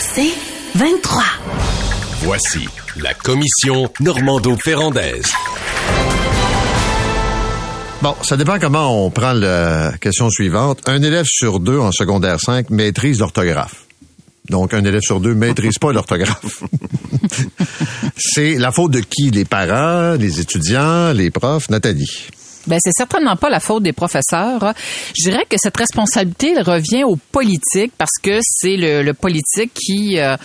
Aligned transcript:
C'est 0.00 0.32
23. 0.74 1.22
Voici 2.22 2.68
la 3.00 3.14
commission 3.14 3.90
Normando-Ferrandaise. 4.00 5.32
Bon, 8.02 8.14
ça 8.22 8.36
dépend 8.36 8.58
comment 8.58 9.04
on 9.06 9.10
prend 9.10 9.32
la 9.32 9.92
question 10.00 10.30
suivante. 10.30 10.88
Un 10.88 11.02
élève 11.02 11.26
sur 11.26 11.60
deux 11.60 11.78
en 11.78 11.92
secondaire 11.92 12.40
5 12.40 12.70
maîtrise 12.70 13.18
l'orthographe. 13.18 13.86
Donc, 14.50 14.72
un 14.72 14.84
élève 14.84 15.02
sur 15.02 15.20
deux 15.20 15.34
maîtrise 15.34 15.78
pas 15.78 15.92
l'orthographe. 15.92 16.62
C'est 18.16 18.54
la 18.54 18.72
faute 18.72 18.92
de 18.92 19.00
qui? 19.00 19.30
Les 19.30 19.44
parents, 19.44 20.14
les 20.14 20.40
étudiants, 20.40 21.12
les 21.12 21.30
profs? 21.30 21.68
Nathalie. 21.70 22.28
Ben, 22.68 22.78
c'est 22.82 22.92
certainement 22.92 23.36
pas 23.36 23.48
la 23.48 23.60
faute 23.60 23.82
des 23.82 23.92
professeurs. 23.92 24.74
Je 25.16 25.30
dirais 25.30 25.44
que 25.48 25.56
cette 25.58 25.76
responsabilité 25.76 26.60
revient 26.60 27.04
aux 27.04 27.16
politiques 27.16 27.92
parce 27.96 28.18
que 28.22 28.38
c'est 28.42 28.76
le, 28.76 29.12
politique 29.12 29.72
qui 29.74 30.18
euh, 30.18 30.36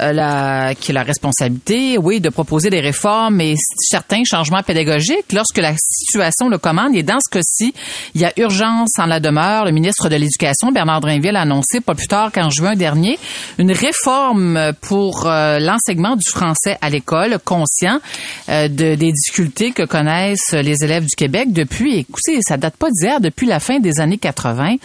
la, 0.00 0.74
qui 0.74 0.90
a 0.90 0.94
la 0.94 1.02
responsabilité, 1.02 1.98
oui, 1.98 2.20
de 2.20 2.28
proposer 2.28 2.70
des 2.70 2.80
réformes 2.80 3.40
et 3.40 3.54
certains 3.78 4.22
changements 4.24 4.62
pédagogiques 4.62 5.32
lorsque 5.32 5.58
la 5.58 5.74
situation 5.76 6.48
le 6.48 6.58
commande. 6.58 6.94
Et 6.94 7.02
dans 7.02 7.18
ce 7.20 7.30
cas-ci, 7.30 7.74
il 8.14 8.20
y 8.20 8.24
a 8.24 8.32
urgence 8.38 8.98
en 8.98 9.06
la 9.06 9.20
demeure. 9.20 9.64
Le 9.64 9.72
ministre 9.72 10.08
de 10.08 10.16
l'Éducation, 10.16 10.72
Bernard 10.72 11.00
Drinville, 11.00 11.36
a 11.36 11.42
annoncé 11.42 11.80
pas 11.80 11.94
plus 11.94 12.06
tard 12.06 12.32
qu'en 12.32 12.50
juin 12.50 12.74
dernier 12.74 13.18
une 13.58 13.72
réforme 13.72 14.72
pour 14.80 15.26
euh, 15.26 15.58
l'enseignement 15.58 16.16
du 16.16 16.28
français 16.28 16.78
à 16.80 16.90
l'école, 16.90 17.38
conscient 17.44 18.00
euh, 18.48 18.68
de, 18.68 18.94
des 18.94 19.12
difficultés 19.12 19.72
que 19.72 19.82
connaissent 19.82 20.52
les 20.52 20.84
élèves 20.84 21.04
du 21.04 21.14
Québec 21.14 21.52
depuis, 21.52 21.98
écoutez, 21.98 22.40
ça 22.42 22.56
date 22.56 22.76
pas 22.76 22.88
d'hier, 22.90 23.20
depuis 23.20 23.46
la 23.46 23.60
fin 23.60 23.78
des 23.78 24.00
années 24.00 24.18
80. 24.18 24.76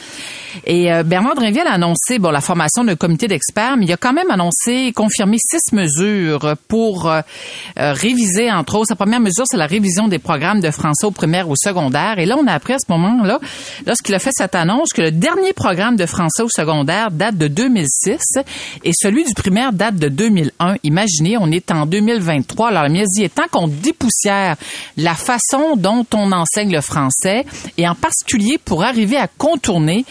Et 0.66 0.89
Bernard 1.03 1.35
Drinville 1.35 1.67
a 1.67 1.73
annoncé, 1.73 2.17
bon, 2.17 2.31
la 2.31 2.41
formation 2.41 2.83
d'un 2.83 2.95
comité 2.95 3.27
d'experts, 3.27 3.75
mais 3.77 3.85
il 3.85 3.91
a 3.91 3.97
quand 3.97 4.13
même 4.13 4.31
annoncé 4.31 4.94
confirmé 5.05 5.37
six 5.37 5.71
mesures 5.71 6.55
pour 6.67 7.07
euh, 7.07 7.21
euh, 7.77 7.93
réviser, 7.93 8.51
entre 8.51 8.75
autres. 8.75 8.87
Sa 8.89 8.95
première 8.95 9.19
mesure, 9.19 9.45
c'est 9.45 9.57
la 9.57 9.67
révision 9.67 10.07
des 10.07 10.17
programmes 10.17 10.61
de 10.61 10.71
français 10.71 11.05
au 11.05 11.11
primaire 11.11 11.47
ou 11.47 11.51
au 11.51 11.55
secondaire. 11.55 12.17
Et 12.17 12.25
là, 12.25 12.37
on 12.39 12.47
a 12.47 12.53
appris 12.53 12.73
à 12.73 12.77
ce 12.79 12.91
moment-là, 12.91 13.39
lorsqu'il 13.85 14.15
a 14.15 14.19
fait 14.19 14.31
cette 14.33 14.55
annonce, 14.55 14.93
que 14.93 15.03
le 15.03 15.11
dernier 15.11 15.53
programme 15.53 15.95
de 15.95 16.07
français 16.07 16.41
au 16.41 16.49
secondaire 16.49 17.11
date 17.11 17.37
de 17.37 17.47
2006 17.47 18.17
et 18.83 18.91
celui 18.95 19.25
du 19.25 19.33
primaire 19.35 19.73
date 19.73 19.97
de 19.97 20.07
2001. 20.07 20.77
Imaginez, 20.83 21.37
on 21.37 21.51
est 21.51 21.69
en 21.71 21.85
2023. 21.85 22.69
Alors, 22.69 22.87
il 22.87 23.03
dit, 23.15 23.29
tant 23.29 23.47
qu'on 23.51 23.67
dépoussière 23.67 24.55
la 24.97 25.13
façon 25.13 25.75
dont 25.75 26.05
on 26.15 26.31
enseigne 26.31 26.71
le 26.71 26.81
français 26.81 27.45
et 27.77 27.87
en 27.87 27.93
particulier 27.93 28.57
pour 28.57 28.83
arriver 28.83 29.17
à 29.17 29.27
contourner 29.27 30.03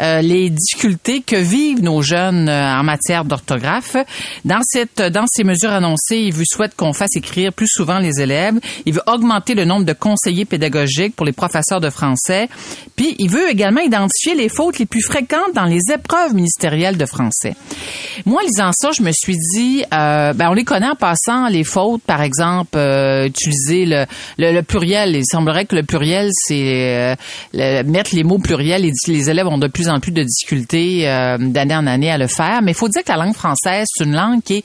euh, 0.00 0.22
les 0.22 0.50
difficultés 0.50 1.20
que 1.20 1.36
vivent 1.36 1.82
nos 1.82 2.02
jeunes 2.02 2.48
en 2.48 2.82
matière 2.82 3.24
d'orthographe. 3.24 3.96
Dans 4.44 4.60
cette, 4.62 5.02
dans 5.02 5.26
ces 5.26 5.44
mesures 5.44 5.70
annoncées, 5.70 6.16
il 6.16 6.32
veut 6.32 6.44
souhaite 6.46 6.74
qu'on 6.76 6.92
fasse 6.92 7.16
écrire 7.16 7.52
plus 7.52 7.68
souvent 7.68 7.98
les 7.98 8.20
élèves. 8.20 8.54
Il 8.86 8.94
veut 8.94 9.02
augmenter 9.06 9.54
le 9.54 9.64
nombre 9.64 9.84
de 9.84 9.92
conseillers 9.92 10.44
pédagogiques 10.44 11.14
pour 11.14 11.26
les 11.26 11.32
professeurs 11.32 11.80
de 11.80 11.90
français. 11.90 12.48
Puis, 12.96 13.16
il 13.18 13.30
veut 13.30 13.50
également 13.50 13.80
identifier 13.80 14.34
les 14.34 14.48
fautes 14.48 14.78
les 14.78 14.86
plus 14.86 15.02
fréquentes 15.02 15.54
dans 15.54 15.64
les 15.64 15.80
épreuves 15.92 16.34
ministérielles 16.34 16.96
de 16.96 17.06
français. 17.06 17.54
Moi, 18.26 18.42
lisant 18.42 18.70
ça, 18.72 18.90
je 18.96 19.02
me 19.02 19.10
suis 19.12 19.36
dit, 19.36 19.84
euh, 19.92 20.32
ben, 20.32 20.50
on 20.50 20.54
les 20.54 20.64
connaît 20.64 20.88
en 20.88 20.94
passant 20.94 21.48
les 21.48 21.64
fautes, 21.64 22.02
par 22.02 22.22
exemple, 22.22 22.76
euh, 22.76 23.26
utiliser 23.26 23.86
le, 23.86 24.04
le, 24.38 24.62
pluriel. 24.62 25.16
Il 25.16 25.24
semblerait 25.24 25.64
que 25.64 25.76
le 25.76 25.82
pluriel, 25.82 26.30
c'est 26.32 27.16
euh, 27.54 27.82
mettre 27.84 28.14
les 28.14 28.24
mots 28.24 28.38
pluriels 28.38 28.84
et 28.84 28.92
les 29.06 29.30
élèves 29.30 29.46
ont 29.46 29.58
de 29.58 29.68
plus 29.68 29.88
en 29.88 30.00
plus 30.00 30.12
de 30.12 30.22
difficultés 30.22 31.04
d'année 31.38 31.76
en 31.76 31.86
année 31.86 32.10
à 32.10 32.18
le 32.18 32.26
faire. 32.26 32.60
Mais 32.62 32.72
il 32.72 32.76
faut 32.76 32.88
dire 32.88 33.02
que 33.02 33.10
la 33.10 33.16
langue 33.16 33.34
française, 33.34 33.86
c'est 33.88 34.04
une 34.04 34.14
langue 34.14 34.19
qui 34.44 34.58
est 34.58 34.64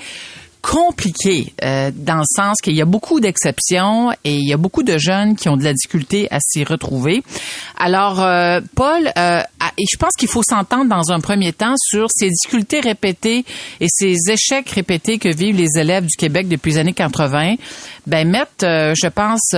compliqué 0.66 1.54
euh, 1.64 1.92
dans 1.94 2.18
le 2.18 2.24
sens 2.26 2.58
qu'il 2.64 2.76
y 2.76 2.82
a 2.82 2.86
beaucoup 2.86 3.20
d'exceptions 3.20 4.12
et 4.24 4.34
il 4.34 4.48
y 4.48 4.54
a 4.54 4.58
beaucoup 4.58 4.82
de 4.82 4.98
jeunes 4.98 5.36
qui 5.36 5.48
ont 5.48 5.58
de 5.58 5.64
la 5.64 5.74
difficulté 5.74 6.28
à 6.32 6.40
s'y 6.40 6.64
retrouver. 6.64 7.22
Alors, 7.78 8.20
euh, 8.20 8.62
Paul, 8.74 9.12
euh, 9.16 9.42
et 9.78 9.84
je 9.92 9.98
pense 9.98 10.14
qu'il 10.18 10.28
faut 10.28 10.42
s'entendre 10.42 10.90
dans 10.90 11.12
un 11.12 11.20
premier 11.20 11.54
temps 11.54 11.76
sur 11.78 12.08
ces 12.10 12.30
difficultés 12.30 12.80
répétées 12.80 13.46
et 13.80 13.88
ces 13.88 14.16
échecs 14.30 14.70
répétés 14.70 15.20
que 15.20 15.30
vivent 15.30 15.58
les 15.58 15.80
élèves 15.80 16.06
du 16.06 16.16
Québec 16.16 16.48
depuis 16.48 16.72
les 16.72 16.78
années 16.80 16.94
80. 16.94 17.56
Ben 18.08 18.30
mettre, 18.30 18.52
je 18.62 19.08
pense, 19.08 19.56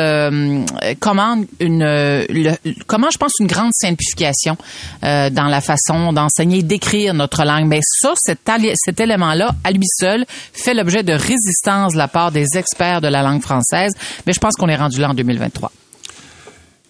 comment 0.99 1.43
une, 1.59 2.57
comment 2.85 3.09
je 3.11 3.17
pense 3.17 3.33
une 3.39 3.47
grande 3.47 3.71
simplification 3.73 4.57
dans 5.01 5.47
la 5.49 5.61
façon 5.61 6.13
d'enseigner, 6.13 6.63
d'écrire 6.63 7.13
notre 7.13 7.43
langue. 7.43 7.67
Mais 7.67 7.79
ça, 7.81 8.13
cet, 8.15 8.49
cet 8.75 8.99
élément-là, 8.99 9.51
à 9.63 9.71
lui 9.71 9.85
seul, 9.85 10.25
fait 10.53 10.73
l'objet 10.73 11.03
de 11.03 11.13
résistance 11.13 11.93
de 11.93 11.97
la 11.97 12.07
part 12.07 12.31
des 12.31 12.45
experts 12.55 13.01
de 13.01 13.07
la 13.07 13.21
langue 13.21 13.41
française, 13.41 13.93
mais 14.25 14.33
je 14.33 14.39
pense 14.39 14.55
qu'on 14.55 14.69
est 14.69 14.75
rendu 14.75 14.99
là 14.99 15.09
en 15.09 15.13
2023. 15.13 15.71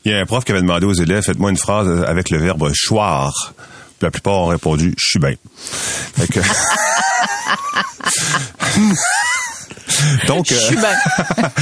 Il 0.05 0.11
y 0.11 0.13
a 0.13 0.19
un 0.19 0.25
prof 0.25 0.45
qui 0.45 0.51
avait 0.51 0.61
demandé 0.61 0.85
aux 0.85 0.93
élèves, 0.93 1.23
faites-moi 1.23 1.49
une 1.49 1.57
phrase 1.57 2.05
avec 2.07 2.29
le 2.29 2.37
verbe 2.37 2.71
choir. 2.87 3.53
La 4.01 4.11
plupart 4.11 4.35
ont 4.35 4.45
répondu, 4.45 4.93
je 4.97 5.09
suis 5.09 5.19
bien. 5.19 5.33
Donc, 10.27 10.45
je 10.49 10.55
suis 10.55 10.75
bien. 10.75 10.93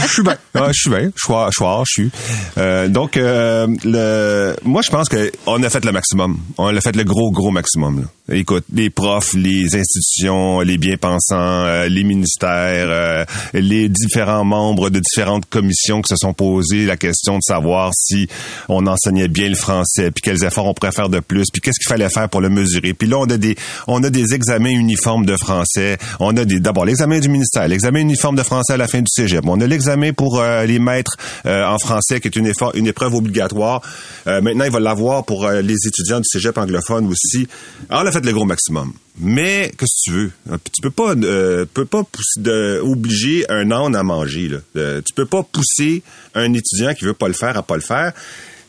je 0.04 0.08
suis 0.08 0.24
bien. 0.24 0.38
je 0.56 0.74
suis 0.74 0.90
bien. 0.90 1.12
Choix, 1.16 1.50
choix, 1.52 1.84
je 1.88 1.92
suis. 1.92 2.12
Euh, 2.58 2.88
donc, 2.88 3.18
euh, 3.18 3.68
le, 3.84 4.56
moi, 4.64 4.82
je 4.82 4.90
pense 4.90 5.08
qu'on 5.10 5.64
a 5.64 5.70
fait 5.70 5.86
le 5.86 5.92
maximum. 5.92 6.38
On 6.58 6.76
a 6.76 6.82
fait 6.82 6.96
le 6.96 7.04
gros, 7.04 7.32
gros 7.32 7.52
maximum. 7.52 8.02
Là. 8.02 8.08
Écoute, 8.36 8.64
les 8.74 8.90
profs, 8.90 9.36
les 9.36 9.76
institutions, 9.76 10.62
les 10.62 10.80
bien-pensants, 10.80 11.36
euh, 11.38 11.88
les 11.88 12.04
ministères, 12.04 12.88
euh, 12.90 13.24
les 13.54 13.88
différents 13.88 14.44
membres 14.44 14.90
de 14.90 15.00
différentes 15.00 15.46
commissions 15.46 16.02
qui 16.02 16.10
se 16.10 16.16
sont 16.16 16.34
posés 16.34 16.88
la 16.88 16.98
question 16.98 17.36
de 17.36 17.44
savoir 17.44 17.92
si 17.94 18.28
on 18.68 18.88
enseignait 18.88 19.28
bien 19.28 19.48
le 19.48 19.56
français, 19.56 20.10
puis 20.10 20.24
quels 20.24 20.44
efforts 20.44 20.66
on 20.66 20.74
pourrait 20.74 20.92
faire 20.92 21.10
de 21.10 21.20
plus, 21.20 21.46
puis 21.54 21.62
qu'est-ce 21.62 21.78
qu'il 21.78 21.88
fallait 21.88 22.10
faire 22.10 22.28
pour 22.28 22.42
le 22.42 22.50
mesurer. 22.50 22.96
Puis 22.96 23.08
là, 23.08 23.20
on 23.20 23.30
a 23.30 23.38
des, 23.38 23.56
on 23.86 24.04
a 24.04 24.10
des 24.10 24.34
examens 24.34 24.72
uniformes 24.72 25.28
de 25.28 25.38
français. 25.38 26.00
On 26.20 26.36
a 26.36 26.46
des, 26.46 26.60
d'abord 26.60 26.86
l'examen 26.86 27.20
du 27.20 27.30
ministère, 27.30 27.68
l'examen 27.68 28.00
uniforme 28.00 28.25
de 28.34 28.44
français 28.44 28.74
à 28.74 28.78
la 28.78 28.88
fin 28.88 29.00
du 29.00 29.08
cégep. 29.08 29.44
On 29.48 29.60
a 29.62 29.68
l'examen 29.68 30.14
pour 30.14 30.40
euh, 30.40 30.66
les 30.66 30.80
maîtres 30.80 31.16
en 31.46 31.78
français, 31.78 32.20
qui 32.20 32.28
est 32.28 32.36
une, 32.36 32.48
épreuve 32.88 33.14
obligatoire. 33.14 33.82
maintenant, 34.26 34.66
il 34.66 34.72
va 34.72 34.80
l'avoir 34.80 35.26
pour 35.26 35.48
les 35.50 35.88
étudiants 35.88 36.20
du 36.20 36.26
cégep 36.26 36.58
anglophone 36.58 37.08
aussi. 37.08 37.48
Alors, 37.90 38.12
fait 38.12 38.26
le 38.26 38.34
gros 38.34 38.46
maximum. 38.46 38.94
Mais 39.20 39.72
qu'est-ce 39.78 40.10
que 40.10 40.12
tu 40.12 40.12
veux? 40.12 40.32
Tu 40.74 40.82
peux 40.82 40.92
pas, 40.92 41.14
euh, 41.14 41.66
peux 41.74 41.86
pas 41.86 42.04
pousser, 42.04 42.40
de, 42.40 42.82
obliger 42.84 43.46
un 43.50 43.72
âne 43.72 43.96
à 43.96 44.04
manger. 44.04 44.50
Là. 44.50 44.58
Euh, 44.76 45.02
tu 45.06 45.14
peux 45.14 45.26
pas 45.26 45.44
pousser 45.44 46.04
un 46.34 46.54
étudiant 46.54 46.94
qui 46.94 47.06
veut 47.06 47.14
pas 47.14 47.28
le 47.28 47.34
faire 47.34 47.58
à 47.58 47.64
pas 47.64 47.76
le 47.76 47.82
faire. 47.82 48.12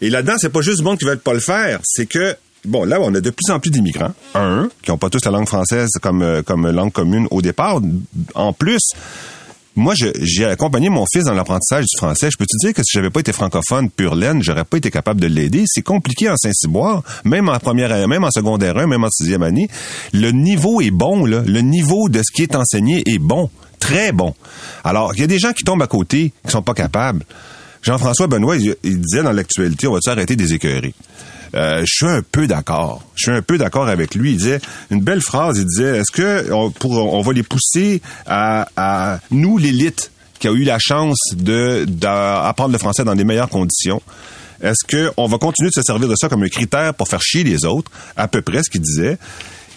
Et 0.01 0.11
là-dedans, 0.11 0.35
c'est 0.39 0.51
pas 0.51 0.61
juste 0.61 0.83
bon 0.83 0.97
qui 0.97 1.05
veut 1.05 1.17
pas 1.17 1.33
le 1.33 1.41
faire, 1.41 1.81
c'est 1.83 2.07
que 2.07 2.37
bon, 2.65 2.85
là, 2.85 2.99
on 3.01 3.15
a 3.15 3.21
de 3.21 3.31
plus 3.31 3.51
en 3.51 3.59
plus 3.59 3.71
d'immigrants, 3.71 4.13
un, 4.35 4.69
qui 4.83 4.91
ont 4.91 4.99
pas 4.99 5.09
tous 5.09 5.25
la 5.25 5.31
langue 5.31 5.49
française 5.49 5.89
euh, 6.05 6.43
comme 6.43 6.71
langue 6.71 6.93
commune 6.93 7.27
au 7.31 7.41
départ. 7.41 7.81
En 8.35 8.53
plus, 8.53 8.83
moi, 9.77 9.95
j'ai 9.95 10.45
accompagné 10.47 10.89
mon 10.89 11.05
fils 11.13 11.25
dans 11.25 11.35
l'apprentissage 11.35 11.85
du 11.85 11.99
français. 11.99 12.31
Je 12.31 12.39
peux 12.39 12.47
te 12.47 12.67
dire 12.67 12.75
que 12.75 12.83
si 12.83 12.93
j'avais 12.95 13.11
pas 13.11 13.21
été 13.21 13.33
francophone 13.33 13.91
pur 13.91 14.15
laine, 14.15 14.43
j'aurais 14.43 14.65
pas 14.65 14.79
été 14.79 14.91
capable 14.91 15.21
de 15.21 15.27
l'aider? 15.27 15.65
C'est 15.67 15.83
compliqué 15.83 16.31
en 16.31 16.37
Saint-Cyboire, 16.37 17.03
même 17.25 17.51
en 17.51 17.59
première 17.59 17.93
année, 17.93 18.07
même 18.07 18.25
en 18.25 18.31
secondaire 18.31 18.79
1, 18.79 18.87
même 18.87 19.05
en 19.05 19.11
sixième 19.11 19.43
année. 19.43 19.69
Le 20.15 20.31
niveau 20.31 20.81
est 20.81 20.91
bon. 20.91 21.27
Le 21.27 21.61
niveau 21.61 22.09
de 22.09 22.19
ce 22.19 22.33
qui 22.35 22.43
est 22.43 22.57
enseigné 22.57 23.03
est 23.07 23.19
bon. 23.19 23.51
Très 23.79 24.13
bon. 24.13 24.35
Alors, 24.83 25.13
il 25.15 25.21
y 25.21 25.25
a 25.25 25.27
des 25.27 25.39
gens 25.39 25.53
qui 25.53 25.63
tombent 25.63 25.83
à 25.83 25.87
côté, 25.87 26.33
qui 26.45 26.51
sont 26.51 26.63
pas 26.63 26.75
capables. 26.75 27.25
Jean-François 27.83 28.27
Benoît, 28.27 28.57
il, 28.57 29.01
disait 29.01 29.23
dans 29.23 29.33
l'actualité, 29.33 29.87
on 29.87 29.93
va-tu 29.93 30.11
arrêter 30.11 30.37
des 30.37 30.55
écœuries? 30.55 30.95
Euh, 31.55 31.81
je 31.81 31.95
suis 31.95 32.07
un 32.07 32.23
peu 32.23 32.47
d'accord. 32.47 33.03
Je 33.15 33.25
suis 33.25 33.33
un 33.33 33.43
peu 33.43 33.59
d'accord 33.59 33.89
avec 33.89 34.15
lui. 34.15 34.33
Il 34.33 34.39
disait 34.39 34.61
une 34.91 35.01
belle 35.01 35.21
phrase. 35.21 35.59
Il 35.59 35.67
disait 35.67 35.99
est-ce 35.99 36.13
que 36.13 36.53
on, 36.53 36.71
pour, 36.71 36.93
on 36.93 37.21
va 37.23 37.33
les 37.33 37.43
pousser 37.43 38.03
à, 38.27 38.69
à 38.77 39.21
nous 39.31 39.59
l'élite 39.59 40.11
qui 40.39 40.49
a 40.49 40.53
eu 40.53 40.65
la 40.65 40.79
chance 40.79 41.19
de 41.35 41.85
d'apprendre 41.89 42.73
le 42.73 42.79
français 42.79 43.05
dans 43.05 43.15
les 43.15 43.25
meilleures 43.25 43.49
conditions. 43.49 44.03
Est-ce 44.63 45.13
qu'on 45.15 45.27
va 45.27 45.39
continuer 45.39 45.69
de 45.69 45.75
se 45.75 45.83
servir 45.83 46.09
de 46.09 46.15
ça 46.17 46.29
comme 46.29 46.43
un 46.43 46.49
critère 46.49 46.95
pour 46.95 47.09
faire 47.09 47.23
chier 47.23 47.45
les 47.45 47.65
autres? 47.65 47.91
À 48.17 48.27
peu 48.29 48.43
près 48.43 48.63
ce 48.63 48.71
qu'il 48.71 48.81
disait. 48.81 49.19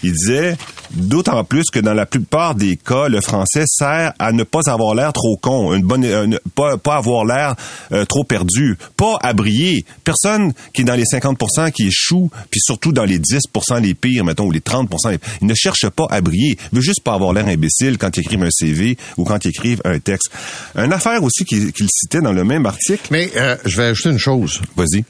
Il 0.03 0.11
disait, 0.13 0.57
D'autant 0.91 1.43
plus 1.43 1.65
que 1.71 1.77
dans 1.79 1.93
la 1.93 2.07
plupart 2.07 2.55
des 2.55 2.75
cas, 2.75 3.09
le 3.09 3.21
français 3.21 3.65
sert 3.67 4.11
à 4.17 4.31
ne 4.31 4.41
pas 4.43 4.61
avoir 4.65 4.95
l'air 4.95 5.13
trop 5.13 5.37
con, 5.37 5.71
une 5.75 5.83
bonne, 5.83 6.03
euh, 6.03 6.27
pas, 6.55 6.77
pas 6.79 6.95
avoir 6.95 7.25
l'air 7.25 7.55
euh, 7.91 8.05
trop 8.05 8.23
perdu, 8.23 8.75
pas 8.97 9.19
à 9.21 9.33
briller. 9.33 9.85
Personne 10.03 10.51
qui 10.73 10.81
est 10.81 10.85
dans 10.85 10.95
les 10.95 11.03
50% 11.03 11.71
qui 11.71 11.87
échoue, 11.89 12.31
puis 12.49 12.59
surtout 12.59 12.91
dans 12.91 13.05
les 13.05 13.19
10% 13.19 13.79
les 13.83 13.93
pires, 13.93 14.25
mettons, 14.25 14.45
ou 14.47 14.51
les 14.51 14.61
30%, 14.61 15.11
les- 15.11 15.19
ils 15.41 15.47
ne 15.47 15.53
cherchent 15.53 15.89
pas 15.89 16.07
à 16.09 16.21
briller. 16.21 16.57
Ils 16.71 16.75
veulent 16.77 16.83
juste 16.83 17.03
pas 17.03 17.13
avoir 17.13 17.33
l'air 17.33 17.47
imbécile 17.47 17.99
quand 17.99 18.17
ils 18.17 18.21
écrivent 18.21 18.41
un 18.43 18.49
CV 18.51 18.97
ou 19.17 19.25
quand 19.25 19.45
ils 19.45 19.49
écrivent 19.49 19.81
un 19.85 19.99
texte. 19.99 20.31
Une 20.75 20.91
affaire 20.91 21.21
aussi 21.23 21.45
qu'il 21.45 21.71
qu'il 21.71 21.87
citait 21.93 22.21
dans 22.21 22.33
le 22.33 22.43
même 22.43 22.65
article. 22.65 23.03
Mais 23.11 23.29
euh, 23.35 23.57
je 23.63 23.77
vais 23.77 23.83
ajouter 23.89 24.09
une 24.09 24.17
chose. 24.17 24.59
Vas-y. 24.75 25.03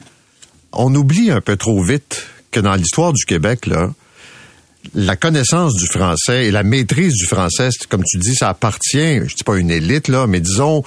On 0.74 0.94
oublie 0.94 1.31
un 1.31 1.39
peu 1.39 1.56
trop 1.56 1.81
vite 1.81 2.27
que 2.51 2.59
dans 2.59 2.75
l'histoire 2.75 3.13
du 3.13 3.24
Québec, 3.24 3.65
là, 3.65 3.92
la 4.95 5.15
connaissance 5.15 5.75
du 5.75 5.85
français 5.85 6.45
et 6.45 6.51
la 6.51 6.63
maîtrise 6.63 7.13
du 7.13 7.25
français, 7.25 7.69
comme 7.89 8.03
tu 8.03 8.17
dis, 8.17 8.35
ça 8.35 8.49
appartient, 8.49 9.19
je 9.27 9.35
dis 9.35 9.43
pas 9.43 9.55
à 9.55 9.57
une 9.57 9.71
élite, 9.71 10.07
là, 10.07 10.27
mais 10.27 10.39
disons 10.39 10.83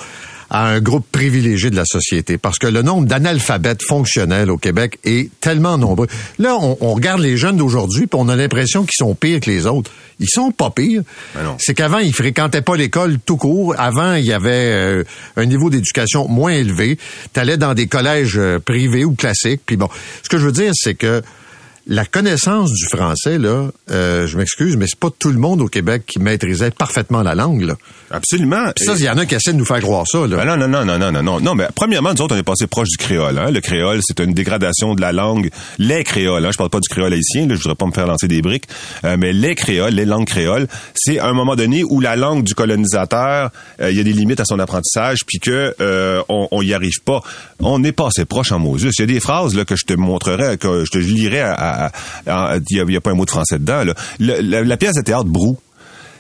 à 0.53 0.67
un 0.67 0.81
groupe 0.81 1.07
privilégié 1.11 1.71
de 1.71 1.77
la 1.77 1.87
société. 1.87 2.37
Parce 2.37 2.59
que 2.59 2.67
le 2.67 2.83
nombre 2.83 3.07
d'analphabètes 3.07 3.83
fonctionnels 3.83 4.51
au 4.51 4.59
Québec 4.59 4.99
est 5.03 5.31
tellement 5.41 5.79
nombreux. 5.79 6.09
Là, 6.39 6.57
on, 6.61 6.77
on 6.83 6.93
regarde 6.93 7.23
les 7.23 7.39
jeunes 7.39 7.57
d'aujourd'hui, 7.57 8.07
puis 8.07 8.21
on 8.21 8.29
a 8.29 8.37
l'impression 8.37 8.83
qu'ils 8.83 8.99
sont 8.99 9.15
pires 9.15 9.41
que 9.41 9.49
les 9.49 9.67
autres. 9.67 9.91
Ils 10.21 10.29
sont 10.29 10.51
pas 10.51 10.69
pires. 10.69 11.03
Ben. 11.35 11.57
C'est 11.59 11.73
qu'avant, 11.73 11.99
ils 11.99 12.13
fréquentaient 12.13 12.61
pas 12.61 12.77
l'école 12.77 13.19
tout 13.25 13.39
court. 13.39 13.75
Avant, 13.79 14.13
il 14.15 14.27
y 14.27 14.33
avait 14.33 14.73
euh, 14.73 15.05
un 15.37 15.47
niveau 15.47 15.71
d'éducation 15.71 16.29
moins 16.29 16.53
élevé. 16.53 16.99
Tu 17.33 17.41
allais 17.41 17.57
dans 17.57 17.73
des 17.73 17.87
collèges 17.87 18.37
euh, 18.37 18.59
privés 18.59 19.07
ou 19.07 19.15
classiques. 19.15 19.63
Puis 19.65 19.79
bon, 19.79 19.89
ce 20.23 20.29
que 20.29 20.37
je 20.37 20.45
veux 20.45 20.53
dire, 20.53 20.73
c'est 20.75 20.95
que 20.95 21.23
la 21.87 22.05
connaissance 22.05 22.73
du 22.73 22.87
français, 22.87 23.39
là, 23.39 23.69
euh, 23.91 24.27
je 24.27 24.39
m'excuse, 24.39 24.77
mais 24.77 24.87
c'est 24.87 24.99
pas 24.99 25.11
tout 25.17 25.31
le 25.31 25.39
monde 25.39 25.61
au 25.61 25.67
Québec 25.69 26.05
qui 26.07 26.19
maîtrisait 26.21 26.71
parfaitement 26.71 27.23
la 27.23 27.35
langue. 27.35 27.63
Là. 27.63 27.75
Absolument. 28.11 28.71
Puis 28.77 28.85
ça, 28.85 28.93
il 28.97 29.05
y 29.05 29.09
en 29.09 29.19
a 29.19 29.27
qui 29.27 29.35
essaient 29.35 29.53
de 29.53 29.59
nous 29.59 29.65
faire 29.65 29.81
croire 29.81 30.07
ça. 30.07 30.27
Là. 30.27 30.37
Ben 30.37 30.45
non, 30.45 30.57
non, 30.57 30.69
non, 30.69 30.85
non, 30.85 30.99
non, 30.99 31.11
non, 31.13 31.23
non. 31.23 31.41
Non, 31.41 31.55
mais 31.55 31.67
premièrement, 31.75 32.13
nous 32.15 32.23
autres, 32.23 32.37
on 32.37 32.39
est 32.39 32.43
passé 32.45 32.67
proche 32.67 32.89
du 32.89 32.97
créole. 32.99 33.39
Hein. 33.39 33.51
Le 33.51 33.61
créole, 33.61 34.01
c'est 34.03 34.21
une 34.21 34.33
dégradation 34.33 34.95
de 34.95 35.01
la 35.01 35.13
langue. 35.13 35.51
Les 35.79 36.05
créoles, 36.05 36.45
hein. 36.47 36.51
je 36.53 36.59
parle 36.59 36.71
pas 36.71 36.79
du 36.81 36.89
créole 36.89 37.13
haïtien, 37.13 37.47
là, 37.47 37.55
je 37.55 37.61
voudrais 37.63 37.75
pas 37.75 37.87
me 37.87 37.93
faire 37.93 38.07
lancer 38.07 38.29
des 38.29 38.43
briques, 38.43 38.65
Euh, 39.05 39.17
mais 39.19 39.33
les 39.33 39.55
créoles, 39.55 39.95
les 39.95 40.05
langues 40.05 40.27
créoles, 40.27 40.69
c'est 40.95 41.19
un 41.19 41.33
moment 41.33 41.57
donné 41.57 41.83
où 41.85 42.01
la 42.01 42.15
langue 42.17 42.45
du 42.45 42.55
colonisateur, 42.55 43.51
euh, 43.81 43.91
il 43.91 43.97
y 43.97 44.01
a 44.01 44.05
des 44.05 44.13
limites 44.13 44.41
à 44.41 44.45
son 44.45 44.59
apprentissage, 44.61 45.21
puis 45.27 45.39
que 45.39 45.75
euh, 45.81 46.23
on, 46.29 46.47
on 46.53 46.63
y 46.63 46.75
arrive 46.75 47.01
pas. 47.05 47.23
On 47.61 47.83
est 47.83 47.93
passé 47.93 48.25
proche 48.25 48.53
en 48.53 48.59
Moses. 48.59 48.83
Il 48.85 49.01
y 49.01 49.03
a 49.03 49.07
des 49.07 49.21
phrases 49.21 49.55
là 49.55 49.65
que 49.65 49.75
je 49.77 49.85
te 49.85 49.95
montrerai, 49.95 50.59
que 50.59 50.85
je 50.85 50.91
te 50.91 50.99
lirai. 50.99 51.41
À, 51.41 51.53
à- 51.55 51.72
il 52.27 52.91
y 52.91 52.97
a, 52.97 53.01
pas 53.01 53.11
un 53.11 53.15
mot 53.15 53.25
de 53.25 53.31
français 53.31 53.59
dedans. 53.59 53.85
La, 54.19 54.63
la 54.63 54.77
pièce 54.77 54.95
de 54.95 55.03
théâtre 55.03 55.25
Brou, 55.25 55.59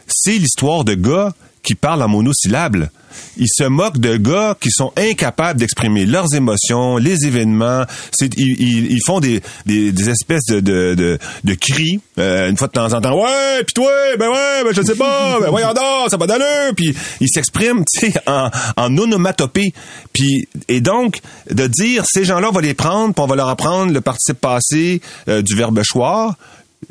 c'est 0.07 0.39
l'histoire 0.39 0.85
de 0.85 0.95
gars 0.95 1.33
qui 1.63 1.75
parlent 1.75 2.03
en 2.03 2.09
monosyllabes. 2.09 2.89
Ils 3.37 3.47
se 3.49 3.65
moquent 3.65 3.99
de 3.99 4.17
gars 4.17 4.57
qui 4.59 4.71
sont 4.71 4.91
incapables 4.97 5.61
d'exprimer 5.61 6.07
leurs 6.07 6.33
émotions, 6.35 6.97
les 6.97 7.27
événements. 7.27 7.85
C'est, 8.11 8.31
ils, 8.39 8.57
ils- 8.59 8.91
ils 8.93 9.01
font 9.07 9.21
des, 9.21 9.43
des, 9.67 9.93
des 9.93 10.09
espèces 10.09 10.45
de, 10.49 10.61
de, 10.61 10.95
de, 10.95 11.19
de 11.45 11.55
cris, 11.55 12.01
euh, 12.19 12.49
une 12.49 12.57
fois 12.57 12.69
de 12.69 12.73
temps 12.73 12.91
en 12.93 13.01
temps. 13.03 13.15
Ouais, 13.23 13.63
puis 13.67 13.75
toi, 13.75 13.91
ben 14.19 14.29
ouais, 14.31 14.65
ben 14.65 14.73
je 14.75 14.81
ne 14.81 14.87
sais 14.87 14.95
pas, 14.95 15.39
ben 15.41 15.51
voyons 15.51 15.75
donc, 15.75 16.11
ça 16.11 16.17
va 16.17 16.27
d'allure. 16.27 16.75
Puis 16.75 16.95
ils 17.21 17.29
s'expriment, 17.29 17.85
tu 18.01 18.11
sais, 18.11 18.15
en, 18.27 18.51
en 18.77 18.97
onomatopée. 18.99 19.73
Puis 20.15 20.49
et 20.69 20.81
donc 20.81 21.21
de 21.51 21.67
dire 21.67 22.05
ces 22.11 22.25
gens-là, 22.25 22.49
on 22.49 22.53
va 22.53 22.63
les 22.63 22.75
prendre, 22.75 23.15
puis 23.15 23.23
on 23.23 23.27
va 23.27 23.37
leur 23.37 23.49
apprendre 23.49 23.93
le 23.93 24.01
participe 24.01 24.41
passé 24.41 25.03
euh, 25.29 25.43
du 25.43 25.55
verbe 25.55 25.83
choir. 25.85 26.35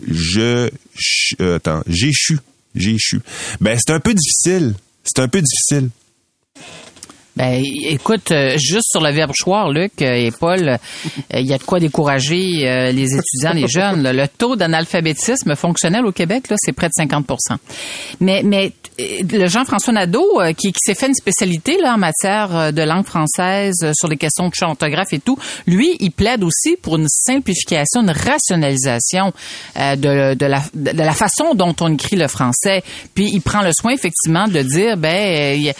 Je, 0.07 0.69
ch- 0.93 1.35
euh, 1.41 1.55
attends, 1.57 1.81
j'échu, 2.75 2.91
j'échu. 2.91 3.21
Ben 3.59 3.77
c'est 3.79 3.93
un 3.93 3.99
peu 3.99 4.13
difficile. 4.13 4.75
C'est 5.03 5.19
un 5.19 5.27
peu 5.27 5.41
difficile. 5.41 5.89
Ben, 7.37 7.63
écoute, 7.85 8.31
euh, 8.31 8.57
juste 8.57 8.87
sur 8.91 9.01
le 9.01 9.11
verbe 9.11 9.31
choir, 9.31 9.69
Luc 9.69 10.01
euh, 10.01 10.13
et 10.13 10.31
Paul, 10.31 10.67
euh, 10.67 10.77
il 11.33 11.45
y 11.45 11.53
a 11.53 11.57
de 11.57 11.63
quoi 11.63 11.79
décourager 11.79 12.91
les 12.91 13.15
étudiants, 13.15 13.53
les 13.53 13.67
jeunes. 13.67 14.03
Le 14.11 14.27
taux 14.27 14.55
d'analphabétisme 14.55 15.55
fonctionnel 15.55 16.05
au 16.05 16.11
Québec, 16.11 16.49
là, 16.49 16.57
c'est 16.59 16.73
près 16.73 16.87
de 16.87 16.93
50 16.93 17.25
Mais, 18.19 18.41
mais 18.43 18.73
le 18.99 19.47
Jean-François 19.47 19.93
Nadeau, 19.93 20.41
qui, 20.57 20.73
s'est 20.77 20.93
fait 20.93 21.07
une 21.07 21.13
spécialité 21.13 21.77
là 21.81 21.95
en 21.95 21.97
matière 21.97 22.73
de 22.73 22.81
langue 22.81 23.05
française 23.05 23.91
sur 23.93 24.07
les 24.09 24.17
questions 24.17 24.49
de 24.49 24.53
champ 24.53 24.69
orthographe 24.71 25.13
et 25.13 25.19
tout, 25.19 25.37
lui, 25.65 25.95
il 25.99 26.11
plaide 26.11 26.43
aussi 26.43 26.75
pour 26.81 26.97
une 26.97 27.07
simplification, 27.07 28.01
une 28.01 28.11
rationalisation 28.11 29.31
de, 29.75 30.45
la, 30.45 30.61
de 30.73 30.97
la 30.97 31.13
façon 31.13 31.55
dont 31.55 31.75
on 31.79 31.93
écrit 31.93 32.17
le 32.17 32.27
français. 32.27 32.83
Puis 33.15 33.29
il 33.31 33.41
prend 33.41 33.61
le 33.61 33.71
soin 33.73 33.93
effectivement 33.93 34.47
de 34.47 34.61
dire, 34.61 34.97
ben, 34.97 35.57
il 35.57 35.73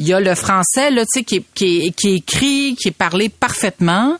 il 0.00 0.08
y 0.08 0.14
a 0.14 0.18
le 0.20 0.34
français 0.34 0.90
là, 0.90 1.02
tu 1.02 1.20
sais, 1.20 1.24
qui 1.24 1.44
qui, 1.54 1.92
qui 1.92 2.08
est 2.08 2.16
écrit, 2.16 2.76
qui 2.80 2.88
est 2.88 2.96
parlé 2.96 3.28
parfaitement, 3.28 4.16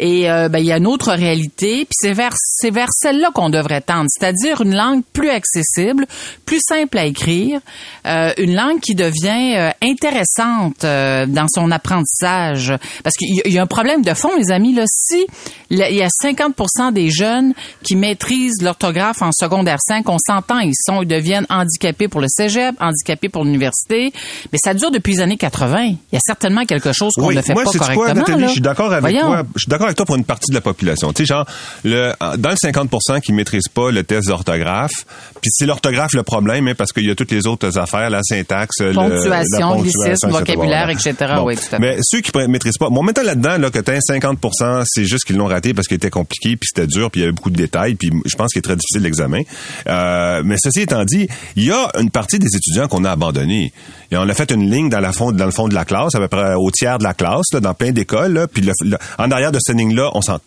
et 0.00 0.30
euh, 0.30 0.48
ben, 0.48 0.58
il 0.58 0.64
y 0.66 0.72
a 0.72 0.78
une 0.78 0.86
autre 0.86 1.12
réalité. 1.12 1.84
Puis 1.84 1.92
c'est 1.92 2.12
vers 2.12 2.32
c'est 2.36 2.70
vers 2.70 2.88
celle-là 2.90 3.30
qu'on 3.34 3.50
devrait 3.50 3.80
tendre, 3.82 4.06
c'est-à-dire 4.08 4.60
une 4.62 4.74
langue 4.74 5.02
plus 5.12 5.30
accessible, 5.30 6.06
plus 6.46 6.60
simple 6.66 6.98
à 6.98 7.04
écrire, 7.04 7.60
euh, 8.06 8.32
une 8.38 8.54
langue 8.54 8.80
qui 8.80 8.94
devient 8.94 9.54
euh, 9.56 9.70
intéressante 9.82 10.84
euh, 10.84 11.26
dans 11.26 11.46
son 11.52 11.70
apprentissage. 11.70 12.72
Parce 13.04 13.16
qu'il 13.16 13.40
y, 13.46 13.58
a- 13.58 13.62
un 13.62 13.66
problème 13.66 14.02
de 14.02 14.14
fond, 14.14 14.30
les 14.38 14.50
amis. 14.50 14.72
Là, 14.74 14.84
si 14.86 15.26
il 15.70 15.78
y 15.78 16.02
a 16.02 16.08
50% 16.08 16.92
des 16.92 17.10
jeunes 17.10 17.52
qui 17.84 17.94
maîtrisent 17.94 18.62
l'orthographe 18.62 19.22
en 19.22 19.30
secondaire 19.32 19.78
5, 19.86 20.08
on 20.08 20.16
s'entend, 20.18 20.58
ils 20.60 20.72
sont, 20.74 21.02
ils 21.02 21.06
deviennent 21.08 21.46
handicapés 21.50 22.08
pour 22.08 22.20
le 22.20 22.26
cégep, 22.28 22.74
handicapés 22.80 23.28
pour 23.28 23.44
l'université, 23.44 24.12
mais 24.52 24.58
ça 24.62 24.74
dure 24.74 24.90
depuis 24.90 25.12
les 25.14 25.20
années 25.20 25.36
80. 25.36 25.82
Il 25.84 25.96
y 26.12 26.16
a 26.16 26.20
certainement 26.20 26.64
quelque 26.64 26.92
chose 26.92 27.12
qu'on 27.14 27.26
Oui, 27.28 27.36
ne 27.36 27.42
fait 27.42 27.52
moi, 27.52 27.64
pas 27.64 27.70
correctement. 27.70 27.94
quoi, 28.06 28.14
Nathalie, 28.14 28.40
là. 28.40 28.46
je 28.48 28.52
suis 28.52 28.60
d'accord 28.60 28.92
avec 28.92 29.00
Voyons. 29.02 29.26
toi. 29.26 29.42
Je 29.54 29.60
suis 29.60 29.68
d'accord 29.68 29.88
avec 29.90 29.96
toi 29.96 30.06
pour 30.06 30.16
une 30.16 30.24
partie 30.24 30.50
de 30.50 30.54
la 30.54 30.60
population. 30.60 31.12
Tu 31.12 31.22
sais, 31.24 31.26
genre, 31.34 31.46
le, 31.84 32.12
dans 32.38 32.50
le 32.50 32.56
50% 32.56 33.20
qui 33.20 33.32
maîtrisent 33.32 33.68
pas 33.68 33.90
le 33.90 34.02
test 34.04 34.28
d'orthographe, 34.28 35.04
puis 35.40 35.50
c'est 35.52 35.66
l'orthographe 35.66 36.12
le 36.14 36.22
problème, 36.22 36.68
hein, 36.68 36.74
parce 36.76 36.92
qu'il 36.92 37.06
y 37.06 37.10
a 37.10 37.14
toutes 37.14 37.30
les 37.30 37.46
autres 37.46 37.78
affaires, 37.78 38.10
la 38.10 38.22
syntaxe, 38.22 38.80
le- 38.80 38.92
Ponctuation, 38.92 39.30
la 39.30 39.40
ponctuation, 39.74 39.82
glycisme, 39.82 40.28
etc. 40.28 40.38
vocabulaire, 40.38 40.90
etc. 40.90 41.14
Oui, 41.42 41.56
tout 41.56 41.62
à 41.62 41.68
fait. 41.70 41.78
Mais 41.78 41.96
ceux 42.02 42.20
qui 42.20 42.30
pr- 42.30 42.46
maîtrisent 42.48 42.78
pas, 42.78 42.88
bon, 42.90 43.02
maintenant 43.02 43.22
là-dedans, 43.24 43.58
là, 43.58 43.70
que 43.70 43.78
t'as 43.78 43.94
un 43.94 43.98
50%, 43.98 44.82
c'est 44.86 45.04
juste 45.04 45.24
qu'ils 45.24 45.36
l'ont 45.36 45.46
raté 45.46 45.74
parce 45.74 45.86
qu'il 45.88 45.96
était 45.96 46.10
compliqué, 46.10 46.56
puis 46.56 46.68
c'était 46.72 46.86
dur, 46.86 47.10
puis 47.10 47.20
il 47.20 47.22
y 47.22 47.26
avait 47.26 47.32
beaucoup 47.32 47.50
de 47.50 47.56
détails, 47.56 47.94
puis 47.94 48.10
je 48.24 48.36
pense 48.36 48.52
qu'il 48.52 48.58
est 48.58 48.62
très 48.62 48.76
difficile 48.76 49.02
l'examen. 49.02 49.40
Euh, 49.88 50.42
mais 50.44 50.56
ceci 50.62 50.82
étant 50.82 51.04
dit, 51.04 51.28
il 51.56 51.64
y 51.64 51.72
a 51.72 51.90
une 51.98 52.10
partie 52.10 52.38
des 52.38 52.48
étudiants 52.54 52.88
qu'on 52.88 53.04
a 53.04 53.10
abandonnés. 53.12 53.72
Et 54.12 54.16
on 54.16 54.28
a 54.28 54.34
fait 54.34 54.50
une 54.50 54.68
ligne 54.70 54.88
dans, 54.88 54.98
la 55.00 55.12
fond, 55.12 55.30
dans 55.32 55.44
le 55.44 55.52
fond 55.52 55.68
de 55.68 55.74
la 55.74 55.84
classe, 55.84 56.14
à 56.14 56.18
peu 56.18 56.28
près 56.28 56.54
au 56.54 56.70
tiers 56.70 56.98
de 56.98 57.04
la 57.04 57.14
classe, 57.14 57.46
là, 57.52 57.60
dans 57.60 57.74
plein 57.74 57.92
d'écoles, 57.92 58.46
puis 58.52 58.62
le- 58.62 58.72
le- 58.84 58.98
en 59.18 59.30
arrière 59.30 59.52
de 59.52 59.58
cette 59.60 59.76
on 60.14 60.22
s'en 60.22 60.38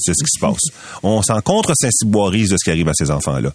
c'est 0.00 0.12
ce 0.14 0.24
qui 0.24 0.30
se 0.32 0.40
passe. 0.40 0.60
On 1.02 1.22
s'en 1.22 1.40
contre-sensiborise 1.40 2.50
de 2.50 2.56
ce 2.56 2.64
qui 2.64 2.70
arrive 2.70 2.88
à 2.88 2.94
ces 2.94 3.10
enfants-là. 3.10 3.50